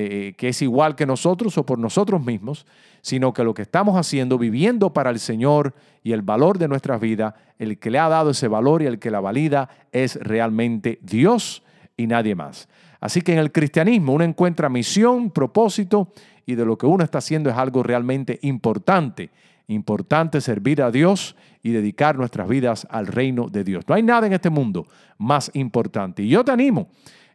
eh, 0.00 0.34
que 0.36 0.50
es 0.50 0.62
igual 0.62 0.94
que 0.94 1.06
nosotros 1.06 1.58
o 1.58 1.66
por 1.66 1.76
nosotros 1.76 2.24
mismos, 2.24 2.66
sino 3.00 3.32
que 3.32 3.42
lo 3.42 3.52
que 3.52 3.62
estamos 3.62 3.96
haciendo, 3.96 4.38
viviendo 4.38 4.92
para 4.92 5.10
el 5.10 5.18
Señor 5.18 5.74
y 6.04 6.12
el 6.12 6.22
valor 6.22 6.56
de 6.56 6.68
nuestra 6.68 6.98
vida, 6.98 7.34
el 7.58 7.80
que 7.80 7.90
le 7.90 7.98
ha 7.98 8.08
dado 8.08 8.30
ese 8.30 8.46
valor 8.46 8.80
y 8.80 8.86
el 8.86 9.00
que 9.00 9.10
la 9.10 9.18
valida 9.18 9.68
es 9.90 10.14
realmente 10.14 11.00
Dios 11.02 11.64
y 11.96 12.06
nadie 12.06 12.36
más. 12.36 12.68
Así 13.00 13.22
que 13.22 13.32
en 13.32 13.40
el 13.40 13.50
cristianismo 13.50 14.12
uno 14.12 14.22
encuentra 14.22 14.68
misión, 14.68 15.32
propósito 15.32 16.12
y 16.46 16.54
de 16.54 16.64
lo 16.64 16.78
que 16.78 16.86
uno 16.86 17.02
está 17.02 17.18
haciendo 17.18 17.50
es 17.50 17.56
algo 17.56 17.82
realmente 17.82 18.38
importante. 18.42 19.30
Importante 19.66 20.40
servir 20.40 20.80
a 20.80 20.92
Dios 20.92 21.34
y 21.60 21.72
dedicar 21.72 22.16
nuestras 22.16 22.48
vidas 22.48 22.86
al 22.88 23.08
reino 23.08 23.48
de 23.48 23.64
Dios. 23.64 23.82
No 23.88 23.96
hay 23.96 24.04
nada 24.04 24.28
en 24.28 24.32
este 24.32 24.48
mundo 24.48 24.86
más 25.16 25.50
importante. 25.54 26.22
Y 26.22 26.28
yo 26.28 26.44
te 26.44 26.52
animo, 26.52 26.86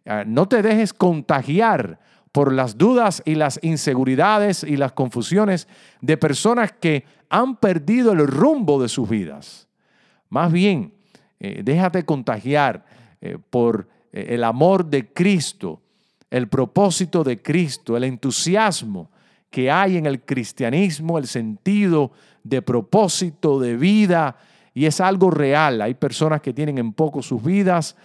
eh, 0.06 0.24
no 0.26 0.48
te 0.48 0.62
dejes 0.62 0.94
contagiar 0.94 2.00
por 2.34 2.52
las 2.52 2.80
dudas 2.80 3.22
y 3.26 3.36
las 3.36 3.60
inseguridades 3.62 4.64
y 4.64 4.76
las 4.76 4.92
confusiones 4.92 5.68
de 6.02 6.18
personas 6.18 6.74
que 6.74 7.06
han 7.30 7.56
perdido 7.56 8.12
el 8.12 8.28
rumbo 8.28 8.82
de 8.82 8.90
sus 8.90 9.08
vidas. 9.08 9.68
Más 10.30 10.52
bien, 10.52 10.94
eh, 11.40 11.62
déjate 11.64 12.04
contagiar 12.04 12.86
eh, 13.22 13.38
por 13.52 13.88
eh, 14.12 14.26
el 14.30 14.44
amor 14.44 14.84
de 14.84 15.14
Cristo, 15.14 15.80
el 16.32 16.48
propósito 16.48 17.24
de 17.24 17.40
Cristo, 17.40 17.96
el 17.96 18.04
entusiasmo 18.04 19.12
que 19.52 19.70
hay 19.70 19.98
en 19.98 20.08
el 20.08 20.22
cristianismo, 20.22 21.20
el 21.20 21.28
sentido 21.28 22.12
de 22.44 22.64
propósito 22.64 23.60
de 23.60 23.78
vida, 23.78 24.38
y 24.74 24.88
es 24.88 25.00
algo 25.00 25.30
real. 25.30 25.84
Hay 25.84 25.94
personas 25.94 26.42
que 26.42 26.52
tienen 26.52 26.80
en 26.80 26.94
poco 26.94 27.22
sus 27.22 27.44
vidas 27.44 27.96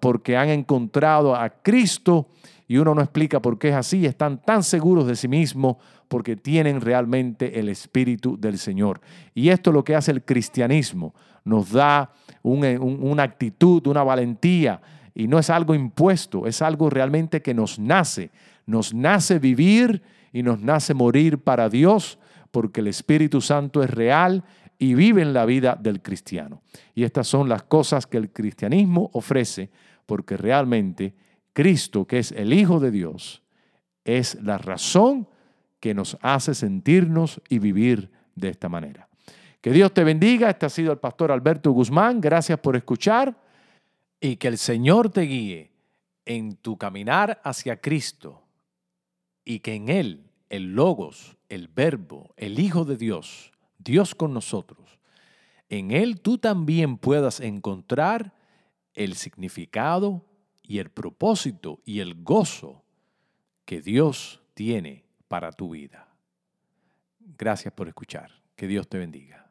porque 0.00 0.36
han 0.36 0.48
encontrado 0.48 1.34
a 1.34 1.50
Cristo 1.50 2.28
y 2.68 2.78
uno 2.78 2.94
no 2.94 3.02
explica 3.02 3.40
por 3.40 3.58
qué 3.58 3.68
es 3.68 3.74
así, 3.74 4.06
están 4.06 4.40
tan 4.40 4.62
seguros 4.62 5.06
de 5.06 5.16
sí 5.16 5.28
mismos 5.28 5.76
porque 6.08 6.36
tienen 6.36 6.80
realmente 6.80 7.58
el 7.58 7.68
Espíritu 7.68 8.38
del 8.38 8.58
Señor. 8.58 9.00
Y 9.34 9.48
esto 9.48 9.70
es 9.70 9.74
lo 9.74 9.84
que 9.84 9.94
hace 9.94 10.10
el 10.10 10.22
cristianismo, 10.22 11.14
nos 11.44 11.72
da 11.72 12.12
una 12.42 13.22
actitud, 13.22 13.86
una 13.86 14.02
valentía, 14.02 14.80
y 15.14 15.26
no 15.26 15.38
es 15.38 15.50
algo 15.50 15.74
impuesto, 15.74 16.46
es 16.46 16.62
algo 16.62 16.88
realmente 16.88 17.42
que 17.42 17.52
nos 17.52 17.78
nace, 17.78 18.30
nos 18.66 18.94
nace 18.94 19.38
vivir 19.38 20.02
y 20.32 20.42
nos 20.42 20.60
nace 20.60 20.94
morir 20.94 21.38
para 21.38 21.68
Dios, 21.68 22.18
porque 22.50 22.80
el 22.80 22.86
Espíritu 22.86 23.40
Santo 23.40 23.82
es 23.82 23.90
real 23.90 24.44
y 24.82 24.94
vive 24.94 25.22
en 25.22 25.32
la 25.32 25.46
vida 25.46 25.78
del 25.80 26.02
cristiano. 26.02 26.60
Y 26.92 27.04
estas 27.04 27.28
son 27.28 27.48
las 27.48 27.62
cosas 27.62 28.04
que 28.04 28.16
el 28.16 28.32
cristianismo 28.32 29.10
ofrece, 29.12 29.70
porque 30.06 30.36
realmente 30.36 31.14
Cristo, 31.52 32.04
que 32.04 32.18
es 32.18 32.32
el 32.32 32.52
Hijo 32.52 32.80
de 32.80 32.90
Dios, 32.90 33.44
es 34.04 34.42
la 34.42 34.58
razón 34.58 35.28
que 35.78 35.94
nos 35.94 36.18
hace 36.20 36.56
sentirnos 36.56 37.40
y 37.48 37.60
vivir 37.60 38.10
de 38.34 38.48
esta 38.48 38.68
manera. 38.68 39.08
Que 39.60 39.70
Dios 39.70 39.94
te 39.94 40.02
bendiga. 40.02 40.50
Este 40.50 40.66
ha 40.66 40.68
sido 40.68 40.90
el 40.90 40.98
pastor 40.98 41.30
Alberto 41.30 41.70
Guzmán. 41.70 42.20
Gracias 42.20 42.58
por 42.58 42.74
escuchar 42.74 43.36
y 44.18 44.34
que 44.34 44.48
el 44.48 44.58
Señor 44.58 45.10
te 45.10 45.20
guíe 45.20 45.70
en 46.24 46.56
tu 46.56 46.76
caminar 46.76 47.40
hacia 47.44 47.80
Cristo 47.80 48.42
y 49.44 49.60
que 49.60 49.74
en 49.74 49.90
Él, 49.90 50.24
el 50.48 50.74
Logos, 50.74 51.36
el 51.48 51.68
Verbo, 51.68 52.34
el 52.36 52.58
Hijo 52.58 52.84
de 52.84 52.96
Dios, 52.96 53.52
Dios 53.82 54.14
con 54.14 54.32
nosotros, 54.32 54.98
en 55.68 55.90
Él 55.90 56.20
tú 56.20 56.38
también 56.38 56.98
puedas 56.98 57.40
encontrar 57.40 58.34
el 58.94 59.14
significado, 59.14 60.24
y 60.62 60.78
el 60.78 60.90
propósito 60.90 61.80
y 61.84 62.00
el 62.00 62.22
gozo 62.22 62.82
que 63.66 63.82
Dios 63.82 64.42
tiene 64.54 65.04
para 65.28 65.52
tu 65.52 65.70
vida. 65.70 66.08
Gracias 67.20 67.74
por 67.74 67.88
escuchar. 67.88 68.30
Que 68.56 68.66
Dios 68.66 68.88
te 68.88 68.98
bendiga. 68.98 69.50